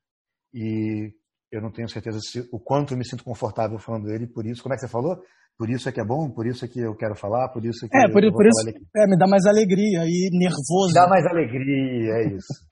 [0.54, 1.12] e
[1.52, 4.64] eu não tenho certeza se, o quanto eu me sinto confortável falando dele, por isso,
[4.64, 5.22] como é que você falou?
[5.58, 7.86] Por isso é que é bom, por isso é que eu quero falar, por isso
[7.86, 10.88] é que É, por, por isso, é, me dá mais alegria e nervoso.
[10.88, 12.66] Me dá mais alegria, é isso.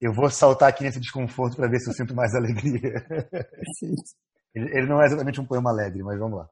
[0.00, 2.80] eu vou saltar aqui nesse desconforto para ver se eu sinto mais alegria.
[4.54, 6.48] ele, ele não é exatamente um poema alegre, mas vamos lá.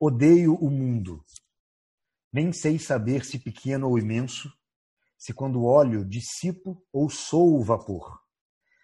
[0.00, 1.24] Odeio o mundo.
[2.32, 4.52] Nem sei saber se pequeno ou imenso,
[5.16, 8.20] se quando olho dissipo ou sou o vapor,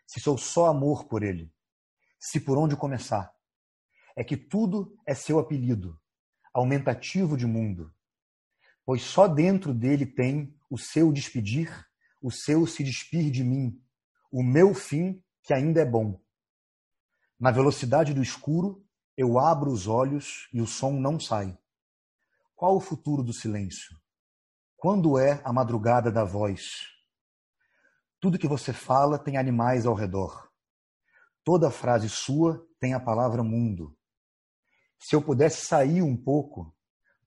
[0.06, 1.52] se sou só amor por ele,
[2.20, 3.32] se por onde começar.
[4.16, 6.00] É que tudo é seu apelido,
[6.54, 7.92] aumentativo de mundo,
[8.84, 11.87] pois só dentro dele tem o seu despedir
[12.20, 13.80] o seu se despir de mim,
[14.30, 16.20] o meu fim que ainda é bom.
[17.38, 18.84] Na velocidade do escuro,
[19.16, 21.58] eu abro os olhos e o som não sai.
[22.54, 23.96] Qual o futuro do silêncio?
[24.76, 26.86] Quando é a madrugada da voz?
[28.20, 30.50] Tudo que você fala tem animais ao redor.
[31.44, 33.96] Toda frase sua tem a palavra mundo.
[34.98, 36.74] Se eu pudesse sair um pouco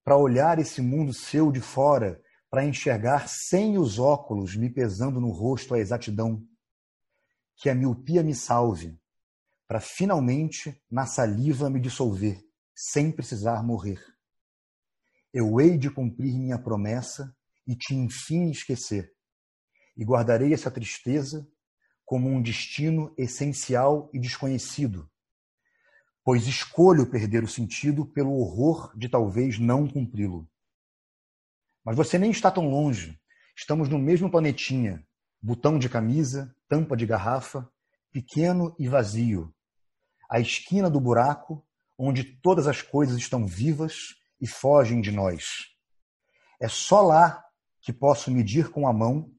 [0.04, 2.22] para olhar esse mundo seu de fora
[2.52, 6.46] para enxergar sem os óculos me pesando no rosto a exatidão.
[7.56, 9.00] Que a miopia me salve,
[9.66, 12.44] para finalmente na saliva me dissolver,
[12.76, 14.04] sem precisar morrer.
[15.34, 17.34] Eu hei de cumprir minha promessa
[17.66, 19.14] e te enfim esquecer,
[19.96, 21.48] e guardarei essa tristeza
[22.04, 25.10] como um destino essencial e desconhecido,
[26.22, 30.52] pois escolho perder o sentido pelo horror de talvez não cumpri-lo.
[31.84, 33.20] Mas você nem está tão longe.
[33.56, 35.06] Estamos no mesmo planetinha.
[35.42, 37.70] Botão de camisa, tampa de garrafa,
[38.12, 39.54] pequeno e vazio.
[40.30, 41.66] A esquina do buraco
[41.98, 45.70] onde todas as coisas estão vivas e fogem de nós.
[46.60, 47.44] É só lá
[47.82, 49.32] que posso medir com a mão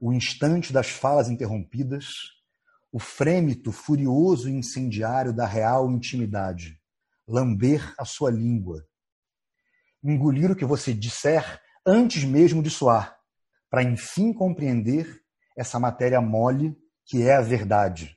[0.00, 2.06] o instante das falas interrompidas,
[2.90, 6.80] o frêmito furioso e incendiário da real intimidade,
[7.26, 8.84] lamber a sua língua,
[10.02, 13.16] engolir o que você disser antes mesmo de soar,
[13.70, 15.20] para enfim compreender
[15.56, 18.16] essa matéria mole que é a verdade.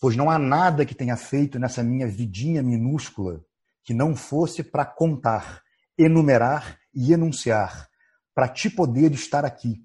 [0.00, 3.44] Pois não há nada que tenha feito nessa minha vidinha minúscula
[3.82, 5.62] que não fosse para contar,
[5.96, 7.88] enumerar e enunciar,
[8.34, 9.82] para te poder estar aqui.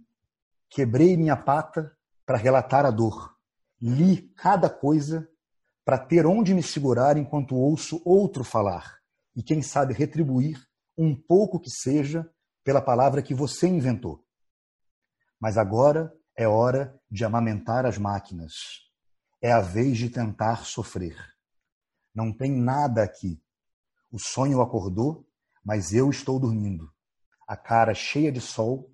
[0.69, 1.91] Quebrei minha pata
[2.25, 3.35] para relatar a dor.
[3.81, 5.27] Li cada coisa
[5.83, 8.97] para ter onde me segurar enquanto ouço outro falar
[9.35, 10.59] e, quem sabe, retribuir
[10.97, 12.29] um pouco que seja
[12.65, 14.25] pela palavra que você inventou.
[15.39, 18.53] Mas agora é hora de amamentar as máquinas.
[19.39, 21.15] É a vez de tentar sofrer.
[22.13, 23.39] Não tem nada aqui.
[24.11, 25.29] O sonho acordou,
[25.63, 26.91] mas eu estou dormindo.
[27.47, 28.91] A cara cheia de sol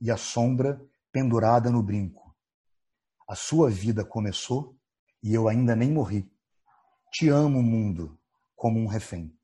[0.00, 2.36] e a sombra pendurada no brinco.
[3.28, 4.78] A sua vida começou
[5.20, 6.30] e eu ainda nem morri.
[7.12, 8.16] Te amo, mundo,
[8.54, 9.36] como um refém.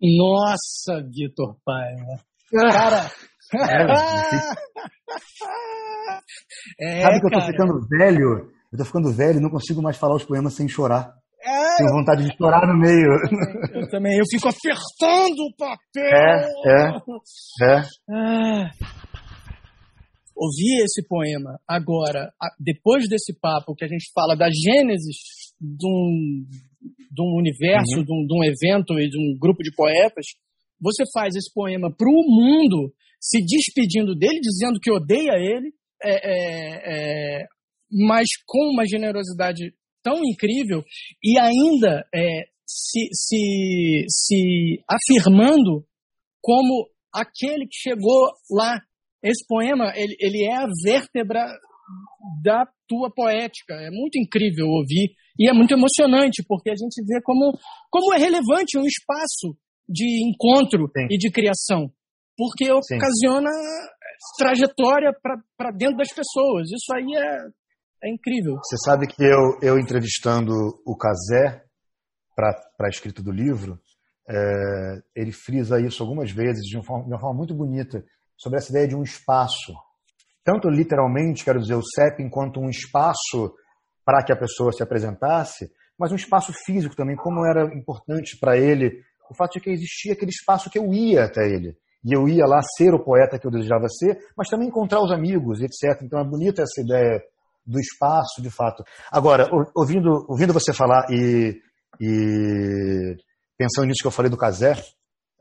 [0.00, 2.20] Nossa, Vitor Paiva.
[2.50, 3.10] Cara.
[6.80, 7.46] É, Sabe que eu tô cara.
[7.52, 8.50] ficando velho?
[8.72, 11.12] Eu tô ficando velho e não consigo mais falar os poemas sem chorar.
[11.42, 13.10] É, Tenho vontade de chorar no meio.
[13.74, 16.04] Eu também, eu fico apertando o papel.
[16.04, 17.82] É, é, é.
[18.10, 18.70] Ah.
[20.34, 25.16] Ouvir esse poema agora, depois desse papo que a gente fala da gênesis
[25.60, 26.44] de um,
[27.10, 28.04] de um universo, uhum.
[28.04, 30.26] de, um, de, um, evento e de um grupo de poetas,
[30.80, 36.10] você faz esse poema para o mundo, se despedindo dele, dizendo que odeia ele, é,
[36.12, 37.46] é, é,
[37.90, 40.84] mas com uma generosidade tão incrível
[41.22, 45.84] e ainda é, se, se, se afirmando
[46.42, 48.80] como aquele que chegou lá.
[49.22, 51.46] Esse poema, ele, ele é a vértebra
[52.42, 53.74] da tua poética.
[53.74, 57.52] É muito incrível ouvir e é muito emocionante, porque a gente vê como,
[57.90, 59.56] como é relevante um espaço
[59.88, 61.06] de encontro Sim.
[61.10, 61.90] e de criação.
[62.36, 62.96] Porque Sim.
[62.96, 63.50] ocasiona
[64.38, 65.12] trajetória
[65.56, 66.68] para dentro das pessoas.
[66.70, 68.56] Isso aí é, é incrível.
[68.62, 70.52] Você sabe que eu, eu entrevistando
[70.86, 71.62] o Casé
[72.34, 73.78] para a escrita do livro,
[74.28, 78.04] é, ele frisa isso algumas vezes de uma, forma, de uma forma muito bonita
[78.36, 79.72] sobre essa ideia de um espaço.
[80.44, 83.54] Tanto literalmente, quero dizer, o CEP enquanto um espaço
[84.04, 88.56] para que a pessoa se apresentasse, mas um espaço físico também, como era importante para
[88.56, 91.76] ele o fato de que existia aquele espaço que eu ia até ele.
[92.04, 95.10] E eu ia lá ser o poeta que eu desejava ser, mas também encontrar os
[95.10, 96.02] amigos, etc.
[96.02, 97.22] Então é bonita essa ideia
[97.66, 98.84] do espaço, de fato.
[99.10, 101.58] Agora, ouvindo, ouvindo você falar e,
[101.98, 103.16] e
[103.56, 104.74] pensando nisso que eu falei do Casé,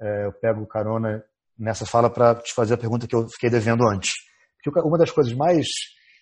[0.02, 1.22] é, eu pego carona
[1.60, 4.12] nessa fala para te fazer a pergunta que eu fiquei devendo antes.
[4.64, 5.68] Porque uma das coisas mais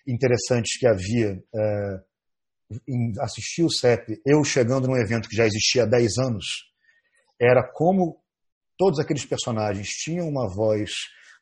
[0.06, 2.00] interessantes que havia é,
[3.20, 6.44] assistir o CEP, eu chegando num evento que já existia há 10 anos,
[7.40, 8.16] era como
[8.78, 10.90] todos aqueles personagens tinham uma voz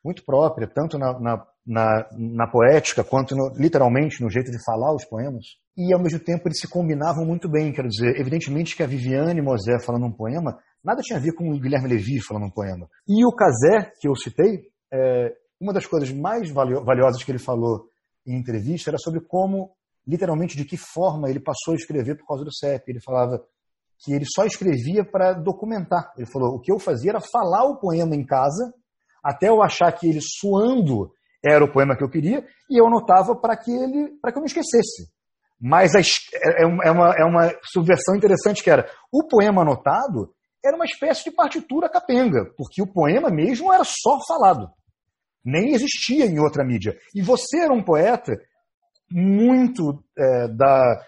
[0.05, 4.95] muito própria, tanto na, na, na, na poética quanto no, literalmente no jeito de falar
[4.95, 5.45] os poemas,
[5.77, 7.73] e ao mesmo tempo eles se combinavam muito bem.
[7.73, 11.51] Quero dizer, evidentemente que a Viviane Mosé falando um poema nada tinha a ver com
[11.51, 12.89] o Guilherme Levi falando um poema.
[13.07, 14.63] E o Casé, que eu citei,
[14.93, 17.87] é, uma das coisas mais valiosas que ele falou
[18.27, 19.71] em entrevista era sobre como,
[20.11, 22.91] literalmente, de que forma ele passou a escrever por causa do CEP.
[22.91, 23.41] Ele falava
[24.03, 26.13] que ele só escrevia para documentar.
[26.17, 28.75] Ele falou: o que eu fazia era falar o poema em casa,
[29.23, 33.35] até eu achar que ele suando era o poema que eu queria, e eu anotava
[33.35, 35.09] para que ele, para que eu não esquecesse.
[35.61, 40.35] Mas a, é, é, uma, é uma subversão interessante que era o poema anotado
[40.65, 44.71] era uma espécie de partitura capenga, porque o poema mesmo era só falado.
[45.43, 46.99] Nem existia em outra mídia.
[47.15, 48.33] E você era um poeta
[49.11, 51.05] muito é, da,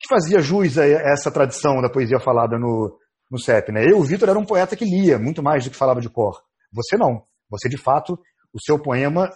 [0.00, 2.96] que fazia jus a essa tradição da poesia falada no,
[3.30, 3.72] no CEP.
[3.72, 3.84] Né?
[3.90, 6.40] Eu, o Vitor, era um poeta que lia muito mais do que falava de cor.
[6.72, 7.24] Você não.
[7.50, 8.18] Você, de fato,
[8.52, 9.30] o seu poema,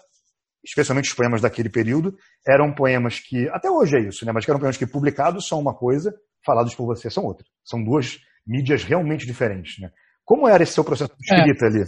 [0.64, 2.14] especialmente os poemas daquele período,
[2.46, 4.32] eram poemas que, até hoje é isso, né?
[4.32, 6.12] mas que eram poemas que publicados são uma coisa,
[6.44, 7.46] falados por você são outra.
[7.64, 9.80] São duas mídias realmente diferentes.
[9.80, 9.90] Né?
[10.24, 11.68] Como era esse seu processo de escrita é.
[11.68, 11.84] ali?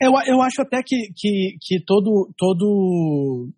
[0.00, 3.50] Eu, eu acho até que, que, que todo, todo,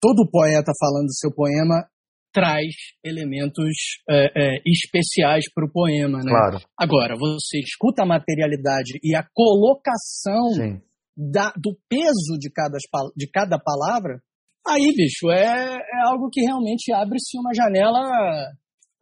[0.00, 1.84] todo poeta falando do seu poema
[2.32, 2.74] traz
[3.04, 3.74] elementos
[4.08, 6.30] é, é, especiais para o poema, né?
[6.30, 6.58] Claro.
[6.78, 10.80] Agora, você escuta a materialidade e a colocação
[11.16, 12.78] da, do peso de cada,
[13.16, 14.22] de cada palavra,
[14.66, 18.00] aí, bicho, é, é algo que realmente abre-se uma janela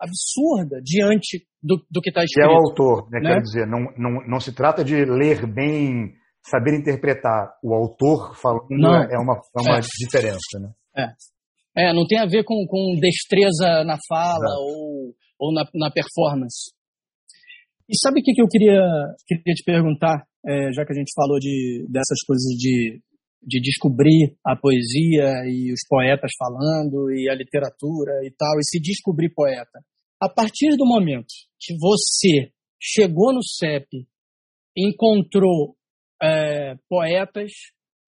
[0.01, 2.46] absurda diante do, do que está escrito.
[2.46, 3.20] Que é o autor, né?
[3.20, 3.30] né?
[3.30, 7.53] Quero dizer, não, não, não se trata de ler bem, saber interpretar.
[7.62, 8.94] O autor falando não.
[8.94, 9.80] é uma, é uma é.
[9.99, 10.70] diferença, né?
[10.99, 11.12] É.
[11.76, 16.72] É, não tem a ver com, com destreza na fala ou, ou na, na, performance.
[17.88, 18.82] E sabe o que, que eu queria,
[19.26, 23.01] queria te perguntar, é, já que a gente falou de, dessas coisas de,
[23.40, 28.80] de descobrir a poesia e os poetas falando e a literatura e tal, e se
[28.80, 29.78] descobrir poeta.
[30.20, 33.86] A partir do momento que você chegou no CEP,
[34.76, 35.76] encontrou
[36.20, 37.53] é, poetas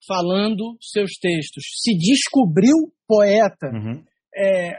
[0.07, 2.75] falando seus textos, se descobriu
[3.07, 4.03] poeta, uhum.
[4.35, 4.73] é,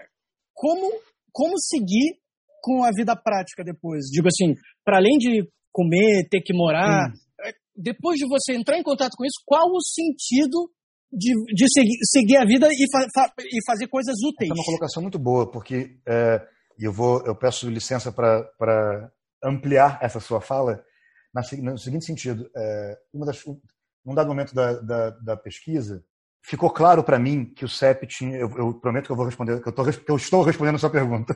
[0.53, 0.91] como,
[1.31, 2.19] como seguir
[2.61, 4.05] com a vida prática depois?
[4.11, 7.51] Digo assim, para além de comer, ter que morar, uhum.
[7.75, 10.69] depois de você entrar em contato com isso, qual o sentido
[11.11, 14.49] de, de seguir, seguir a vida e, fa, fa, e fazer coisas úteis?
[14.49, 16.39] Essa é uma colocação muito boa, porque é,
[16.79, 19.11] eu, vou, eu peço licença para
[19.43, 20.83] ampliar essa sua fala
[21.61, 22.49] no seguinte sentido.
[22.55, 23.41] É, uma das,
[24.05, 26.03] num dado momento da, da, da pesquisa,
[26.43, 28.37] ficou claro para mim que o CEP tinha.
[28.37, 30.79] Eu, eu, prometo que eu vou responder, que eu, tô, que eu estou respondendo a
[30.79, 31.35] sua pergunta.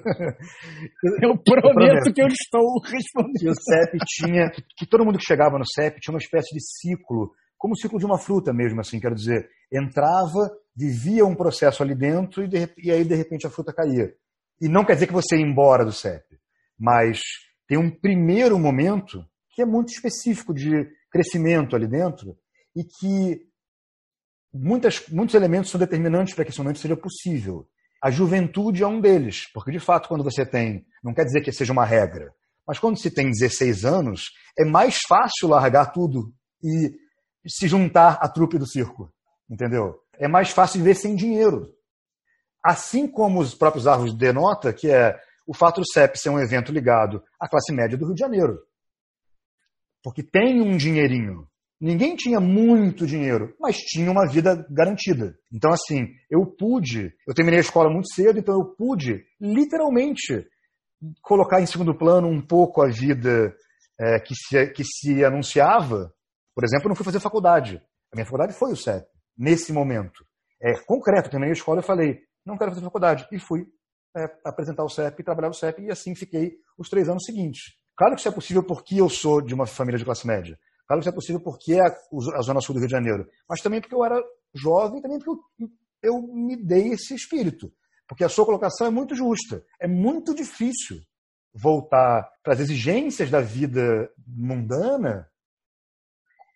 [1.21, 3.39] Eu prometo, eu prometo, que eu estou respondendo.
[3.39, 4.51] Que o CEP tinha.
[4.75, 7.99] Que todo mundo que chegava no CEP tinha uma espécie de ciclo, como o ciclo
[7.99, 9.47] de uma fruta mesmo, assim, quero dizer.
[9.71, 14.13] Entrava, vivia um processo ali dentro e, de, e aí, de repente, a fruta caía.
[14.59, 16.23] E não quer dizer que você ia embora do CEP,
[16.79, 17.21] mas
[17.67, 22.37] tem um primeiro momento que é muito específico de crescimento ali dentro
[22.75, 23.47] e que
[24.53, 27.67] muitas, muitos elementos são determinantes para que esse momento seja possível.
[28.01, 31.51] A juventude é um deles, porque de fato, quando você tem, não quer dizer que
[31.51, 32.33] seja uma regra,
[32.67, 36.97] mas quando se tem 16 anos, é mais fácil largar tudo e
[37.47, 39.11] se juntar à trupe do circo,
[39.49, 39.99] entendeu?
[40.17, 41.73] É mais fácil viver sem dinheiro.
[42.63, 46.71] Assim como os próprios árvores denota, que é o fato do CEP ser um evento
[46.71, 48.59] ligado à classe média do Rio de Janeiro.
[50.03, 51.47] Porque tem um dinheirinho.
[51.79, 55.37] Ninguém tinha muito dinheiro, mas tinha uma vida garantida.
[55.53, 60.47] Então, assim, eu pude, eu terminei a escola muito cedo, então eu pude, literalmente,
[61.21, 63.53] colocar em segundo plano um pouco a vida
[63.99, 66.13] é, que, se, que se anunciava.
[66.53, 67.81] Por exemplo, eu não fui fazer faculdade.
[68.11, 69.05] A minha faculdade foi o CEP,
[69.37, 70.25] nesse momento.
[70.61, 73.27] É concreto, eu terminei a escola e falei, não quero fazer faculdade.
[73.31, 73.65] E fui
[74.15, 77.75] é, apresentar o CEP, trabalhar o CEP, e assim fiquei os três anos seguintes.
[77.97, 80.57] Claro que isso é possível porque eu sou de uma família de classe média.
[80.87, 83.27] Claro que isso é possível porque é a, Zona Sul do Rio de Janeiro.
[83.49, 84.21] Mas também porque eu era
[84.53, 85.69] jovem, também porque eu,
[86.01, 87.71] eu me dei esse espírito.
[88.07, 89.63] Porque a sua colocação é muito justa.
[89.79, 91.01] É muito difícil
[91.53, 95.29] voltar para as exigências da vida mundana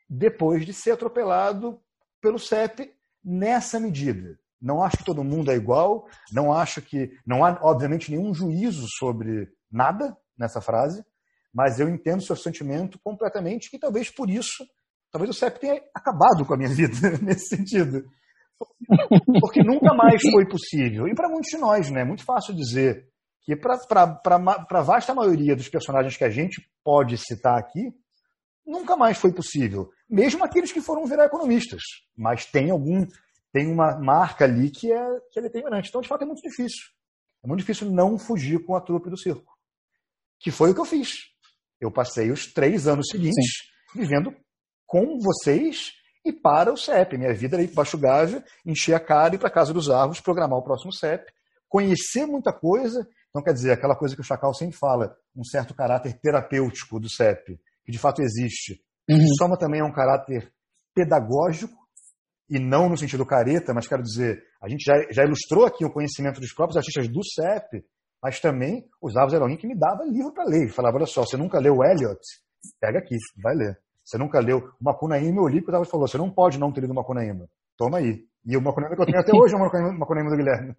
[0.10, 1.82] depois de ser atropelado
[2.22, 4.38] pelo CEP nessa medida.
[4.62, 7.18] Não acho que todo mundo é igual, não acho que.
[7.26, 11.04] Não há, obviamente, nenhum juízo sobre nada nessa frase,
[11.54, 14.66] mas eu entendo seu sentimento completamente e talvez por isso,
[15.12, 18.04] talvez o CEP tenha acabado com a minha vida nesse sentido.
[19.40, 21.08] Porque nunca mais foi possível.
[21.08, 22.02] E para muitos de nós, né?
[22.02, 23.08] É muito fácil dizer
[23.42, 23.80] que para
[24.70, 27.94] a vasta maioria dos personagens que a gente pode citar aqui,
[28.66, 29.90] nunca mais foi possível.
[30.10, 31.82] Mesmo aqueles que foram virar economistas.
[32.18, 33.06] Mas tem algum
[33.52, 35.90] tem uma marca ali que é, que é determinante.
[35.90, 36.90] Então, de fato, é muito difícil.
[37.44, 39.58] É muito difícil não fugir com a trupe do circo.
[40.40, 41.10] Que foi o que eu fiz.
[41.80, 43.52] Eu passei os três anos seguintes
[43.92, 44.00] Sim.
[44.00, 44.36] vivendo
[44.86, 45.92] com vocês
[46.26, 47.18] e para o CEP.
[47.18, 50.22] Minha vida era ir para Baixo Gávea, encher a cara, ir para casa dos árvores,
[50.22, 51.32] programar o próximo CEP,
[51.68, 53.08] conhecer muita coisa.
[53.30, 57.10] Então, quer dizer, aquela coisa que o Chacal sempre fala, um certo caráter terapêutico do
[57.10, 58.82] CEP, que de fato existe.
[59.10, 59.26] Uhum.
[59.38, 60.52] Soma também é um caráter
[60.94, 61.78] pedagógico
[62.50, 65.92] e não no sentido careta, mas quero dizer, a gente já, já ilustrou aqui o
[65.92, 67.86] conhecimento dos próprios artistas do CEP,
[68.22, 70.70] mas também usava o Elohim que me dava livro para ler.
[70.70, 72.20] Falava, olha só, você nunca leu Eliot?
[72.80, 73.80] Pega aqui, vai ler.
[74.04, 76.82] Você nunca leu o Macunaíma, eu li, porque o falou, você não pode não ter
[76.82, 77.48] lido o Macunaíma.
[77.78, 78.26] Toma aí.
[78.46, 80.76] E o Macunaíma que eu tenho até hoje é o Macunaíma do Guilherme.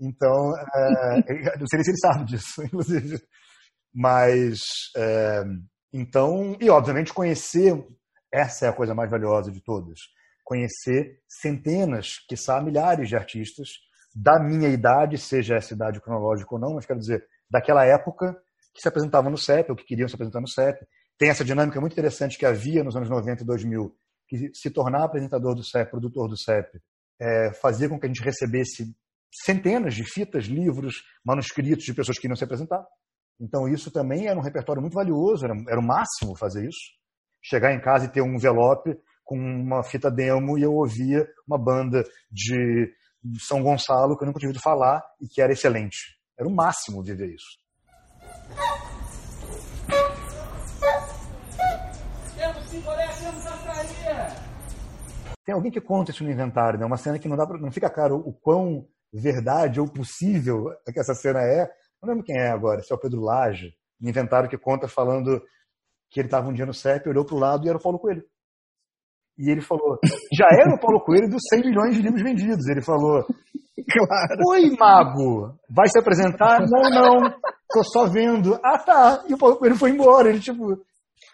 [0.00, 3.20] Então, é, não sei se ele sabe disso, inclusive.
[3.94, 4.60] Mas,
[4.96, 5.44] é,
[5.92, 7.86] então, e obviamente conhecer,
[8.32, 9.98] essa é a coisa mais valiosa de todas
[10.46, 13.68] conhecer centenas, quiçá milhares de artistas
[14.18, 18.34] da minha idade, seja essa idade cronológica ou não, mas quero dizer, daquela época
[18.72, 20.86] que se apresentavam no CEP, ou que queriam se apresentar no CEP.
[21.18, 23.94] Tem essa dinâmica muito interessante que havia nos anos 90 e 2000,
[24.26, 26.80] que se tornar apresentador do CEP, produtor do CEP,
[27.20, 28.94] é, fazia com que a gente recebesse
[29.44, 32.84] centenas de fitas, livros, manuscritos de pessoas que iriam se apresentar.
[33.38, 36.96] Então isso também era um repertório muito valioso, era, era o máximo fazer isso.
[37.42, 41.58] Chegar em casa e ter um envelope com uma fita demo e eu ouvia uma
[41.58, 42.90] banda de
[43.38, 46.16] São Gonçalo que eu nunca tinha ouvido falar e que era excelente.
[46.38, 47.58] Era o máximo de ver isso.
[55.44, 56.84] Tem alguém que conta isso no inventário, né?
[56.84, 60.98] Uma cena que não dá pra, não fica claro o quão verdade ou possível que
[60.98, 61.70] essa cena é.
[62.02, 65.40] Não lembro quem é agora, se é o Pedro Lage, no inventário que conta falando
[66.10, 67.98] que ele estava um dia no CEP, olhou para o lado e era o Paulo
[67.98, 68.24] Coelho.
[69.38, 69.98] E ele falou,
[70.32, 72.66] já era o Paulo Coelho dos 100 milhões de livros vendidos.
[72.68, 73.24] Ele falou,
[73.90, 74.42] claro.
[74.48, 76.60] oi, mago, vai se apresentar?
[76.60, 77.30] Não, não,
[77.70, 78.58] tô só vendo.
[78.64, 79.24] Ah, tá.
[79.28, 80.28] E o Paulo Coelho foi embora.
[80.28, 80.62] Ele, tipo,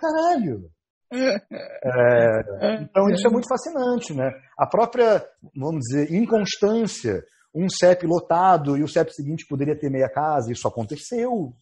[0.01, 0.71] caralho.
[1.15, 4.31] É, então isso é muito fascinante, né?
[4.59, 5.23] A própria,
[5.55, 7.23] vamos dizer, inconstância,
[7.55, 11.53] um CEP lotado e o CEP seguinte poderia ter meia casa, isso aconteceu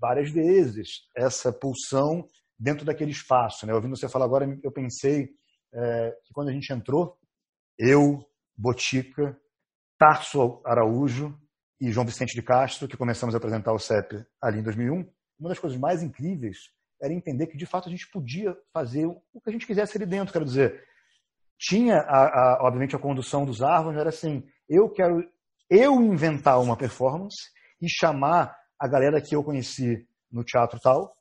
[0.00, 0.88] várias vezes.
[1.14, 2.24] Essa pulsão
[2.58, 3.74] dentro daquele espaço, né?
[3.74, 5.28] Ouvindo você falar agora, eu pensei
[5.76, 7.18] é, que quando a gente entrou,
[7.78, 8.24] eu,
[8.56, 9.38] Botica,
[9.98, 11.38] Tarso Araújo
[11.80, 15.06] e João Vicente de Castro, que começamos a apresentar o CEP ali em 2001,
[15.38, 16.70] uma das coisas mais incríveis
[17.00, 20.06] era entender que, de fato, a gente podia fazer o que a gente quisesse ali
[20.06, 20.32] dentro.
[20.32, 20.82] Quero dizer,
[21.58, 25.22] tinha, a, a, obviamente, a condução dos árvores, era assim, eu quero
[25.68, 27.50] eu inventar uma performance
[27.82, 31.14] e chamar a galera que eu conheci no teatro tal,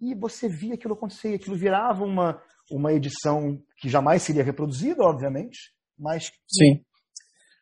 [0.00, 5.72] e você via aquilo acontecer, aquilo virava uma, uma edição que jamais seria reproduzida, obviamente,
[5.98, 6.84] mas Sim.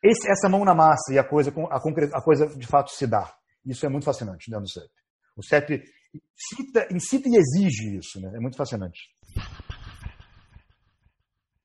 [0.02, 3.34] Esse, essa mão na massa e a coisa, a, a coisa de fato se dá.
[3.64, 4.90] Isso é muito fascinante dentro do CEP.
[5.34, 5.82] O CEP
[6.14, 8.32] incita, incita e exige isso, né?
[8.36, 9.00] é muito fascinante.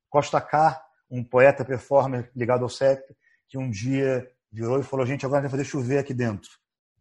[0.09, 0.81] Costa K,
[1.11, 3.01] um poeta performer ligado ao CEP,
[3.49, 6.49] que um dia virou e falou: gente, agora vai fazer chover aqui dentro.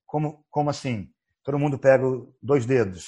[0.05, 1.09] Como, como assim?
[1.45, 2.05] Todo mundo pega
[2.43, 3.05] dois dedos,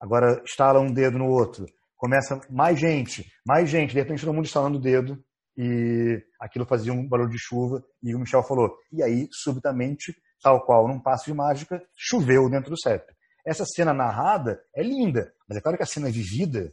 [0.00, 1.66] agora estala um dedo no outro,
[1.96, 5.22] começa mais gente, mais gente, de repente todo mundo instalando o dedo
[5.56, 10.64] e aquilo fazia um barulho de chuva e o Michel falou, e aí subitamente, tal
[10.64, 13.04] qual num passo de mágica, choveu dentro do CEP.
[13.44, 16.72] Essa cena narrada é linda, mas é claro que a cena vivida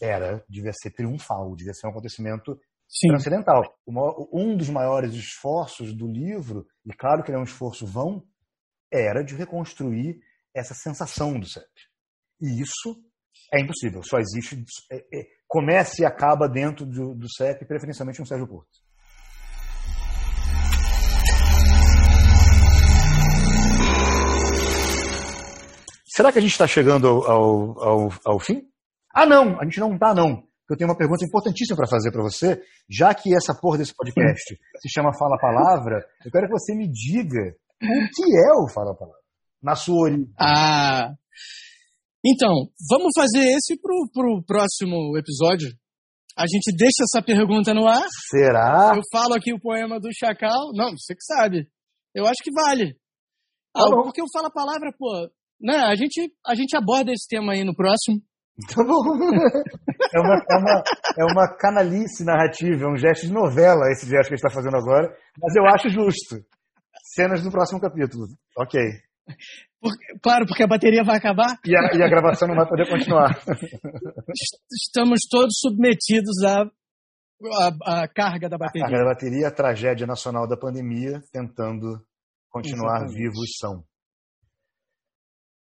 [0.00, 3.08] era, devia ser triunfal, devia ser um acontecimento Sim.
[3.08, 3.62] transcendental.
[4.32, 8.22] Um dos maiores esforços do livro, e claro que ele é um esforço vão,
[8.92, 10.20] era de reconstruir
[10.54, 11.66] essa sensação do CEP.
[12.40, 13.02] E isso
[13.52, 14.62] é impossível, só existe.
[14.90, 18.86] É, é, começa e acaba dentro do, do CEP, preferencialmente um Sérgio Porto.
[26.16, 28.62] Será que a gente está chegando ao, ao, ao, ao, fim?
[29.14, 30.42] Ah, não, a gente não está, não.
[30.68, 32.60] Eu tenho uma pergunta importantíssima para fazer para você,
[32.90, 36.90] já que essa porra desse podcast se chama Fala Palavra, eu quero que você me
[36.90, 39.20] diga o que é o Fala Palavra,
[39.62, 40.32] na sua origem.
[40.40, 41.12] Ah,
[42.26, 42.52] então,
[42.90, 45.68] vamos fazer esse pro, pro próximo episódio.
[46.36, 48.04] A gente deixa essa pergunta no ar.
[48.28, 48.92] Será?
[48.96, 50.72] Eu falo aqui o poema do Chacal.
[50.74, 51.68] Não, você que sabe.
[52.14, 52.94] Eu acho que vale.
[53.72, 55.30] Tá ah, porque eu falo a palavra, pô.
[55.60, 58.20] Né, a, gente, a gente aborda esse tema aí no próximo.
[58.68, 59.02] Tá bom.
[60.14, 60.82] É uma, é, uma,
[61.18, 64.50] é uma canalice narrativa, é um gesto de novela esse gesto que a gente está
[64.50, 66.36] fazendo agora, mas eu acho justo.
[67.12, 68.24] Cenas do próximo capítulo.
[68.56, 68.80] Ok.
[69.80, 71.58] Por, claro, porque a bateria vai acabar.
[71.64, 73.38] E a, e a gravação não vai poder continuar.
[74.72, 76.62] Estamos todos submetidos à,
[77.84, 78.86] à, à carga da bateria.
[78.86, 82.00] A carga da bateria, a tragédia nacional da pandemia, tentando
[82.50, 83.18] continuar Exatamente.
[83.18, 83.84] vivos são.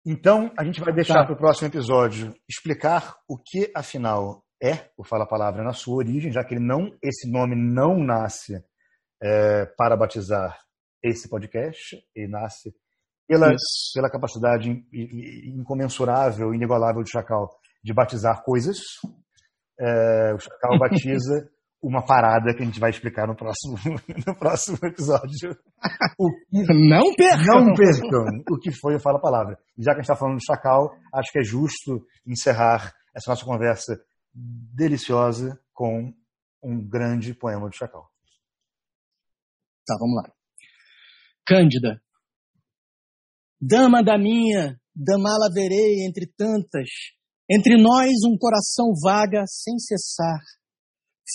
[0.06, 1.26] Então, a gente vai deixar tá.
[1.26, 6.32] para o próximo episódio explicar o que, afinal, é o Fala Palavra na sua origem,
[6.32, 8.62] já que ele não, esse nome não nasce
[9.22, 10.60] é, para batizar
[11.02, 12.74] esse podcast, ele nasce
[13.28, 13.50] pela,
[13.94, 14.70] pela capacidade
[15.56, 17.50] incomensurável, inigualável do Chacal
[17.84, 18.78] de batizar coisas.
[19.80, 21.50] É, o Chacal batiza
[21.82, 23.76] uma parada que a gente vai explicar no próximo,
[24.26, 25.58] no próximo episódio.
[26.50, 27.66] não percam!
[27.66, 29.60] Não percam o que foi o Fala Palavra.
[29.78, 33.44] Já que a gente está falando do Chacal, acho que é justo encerrar essa nossa
[33.44, 34.00] conversa
[34.34, 36.14] deliciosa com
[36.64, 38.10] um grande poema do Chacal.
[39.86, 40.32] Tá, vamos lá.
[41.46, 42.02] Cândida,
[43.66, 46.90] Dama da minha, damá-la verei entre tantas,
[47.50, 50.42] entre nós um coração vaga sem cessar.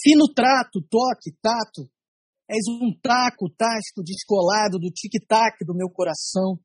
[0.03, 1.89] Fino trato, toque, tato,
[2.47, 6.61] és um taco, tasco descolado do tic-tac do meu coração.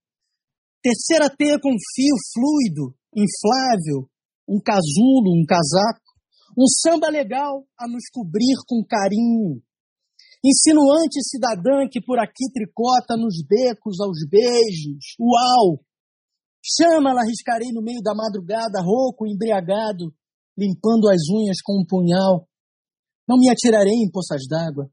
[0.81, 4.11] Terceira teia com fio fluido, inflável,
[4.45, 6.03] um casulo, um casaco,
[6.59, 9.63] um samba legal a nos cobrir com carinho,
[10.43, 15.15] Insinuante cidadã que por aqui tricota nos becos aos beijos.
[15.17, 15.79] Uau!
[16.61, 20.13] Chama-la, riscarei no meio da madrugada, rouco, embriagado,
[20.57, 22.45] limpando as unhas com um punhal.
[23.27, 24.91] Não me atirarei em poças d'água.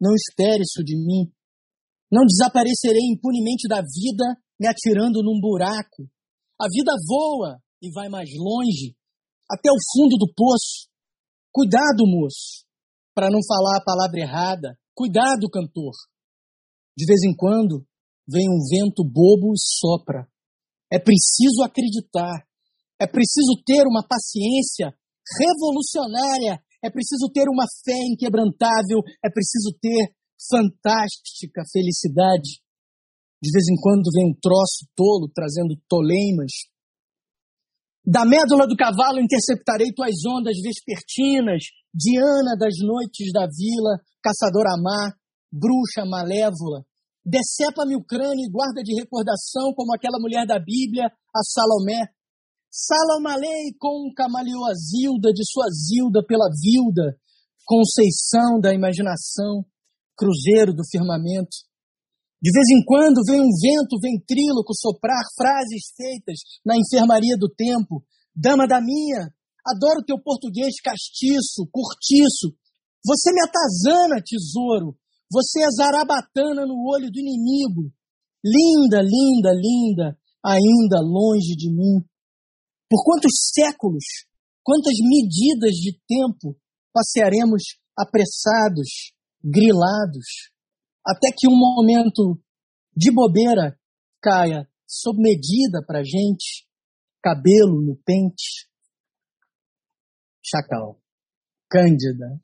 [0.00, 1.32] Não espere isso de mim.
[2.10, 6.06] Não desaparecerei impunemente da vida me atirando num buraco.
[6.60, 8.94] A vida voa e vai mais longe,
[9.50, 10.86] até o fundo do poço.
[11.50, 12.64] Cuidado, moço,
[13.12, 14.78] para não falar a palavra errada.
[14.94, 15.92] Cuidado, cantor.
[16.96, 17.86] De vez em quando
[18.28, 20.28] vem um vento bobo e sopra.
[20.92, 22.44] É preciso acreditar.
[23.00, 24.94] É preciso ter uma paciência
[25.40, 26.62] revolucionária.
[26.84, 29.00] É preciso ter uma fé inquebrantável.
[29.24, 30.14] É preciso ter
[30.50, 32.60] fantástica felicidade.
[33.42, 36.52] De vez em quando vem um troço tolo trazendo toleimas.
[38.04, 41.62] Da médula do cavalo interceptarei tuas ondas vespertinas,
[41.94, 45.12] Diana das noites da vila, caçadora má,
[45.52, 46.84] bruxa malévola,
[47.24, 52.08] decepa-me o crânio e guarda de recordação como aquela mulher da Bíblia, a Salomé.
[52.70, 57.18] Salomalei com camaleoazilda de sua zilda pela vilda,
[57.66, 59.62] conceição da imaginação,
[60.16, 61.68] cruzeiro do firmamento.
[62.42, 68.02] De vez em quando vem um vento ventríloco soprar frases feitas na enfermaria do tempo.
[68.34, 69.30] Dama da minha,
[69.66, 72.56] adoro teu português castiço, curtiço,
[73.04, 74.96] você me atazana, tesouro.
[75.30, 77.92] Você é zarabatana no olho do inimigo.
[78.44, 82.04] Linda, linda, linda, ainda longe de mim.
[82.88, 84.04] Por quantos séculos,
[84.62, 86.56] quantas medidas de tempo
[86.92, 87.62] passearemos
[87.96, 89.12] apressados,
[89.42, 90.52] grilados,
[91.04, 92.40] até que um momento
[92.94, 93.76] de bobeira
[94.20, 96.68] caia sob medida para gente,
[97.22, 98.68] cabelo no pente.
[100.44, 100.98] Chacal,
[101.70, 102.40] Cândida,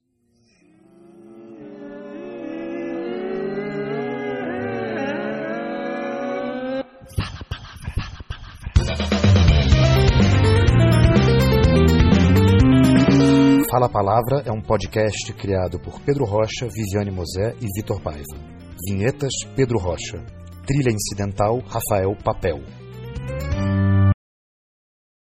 [13.70, 18.24] Fala a Palavra é um podcast criado por Pedro Rocha, Viviane Mosé e Vitor Paiva.
[18.88, 20.24] Vinhetas Pedro Rocha.
[20.66, 22.62] Trilha incidental Rafael Papel.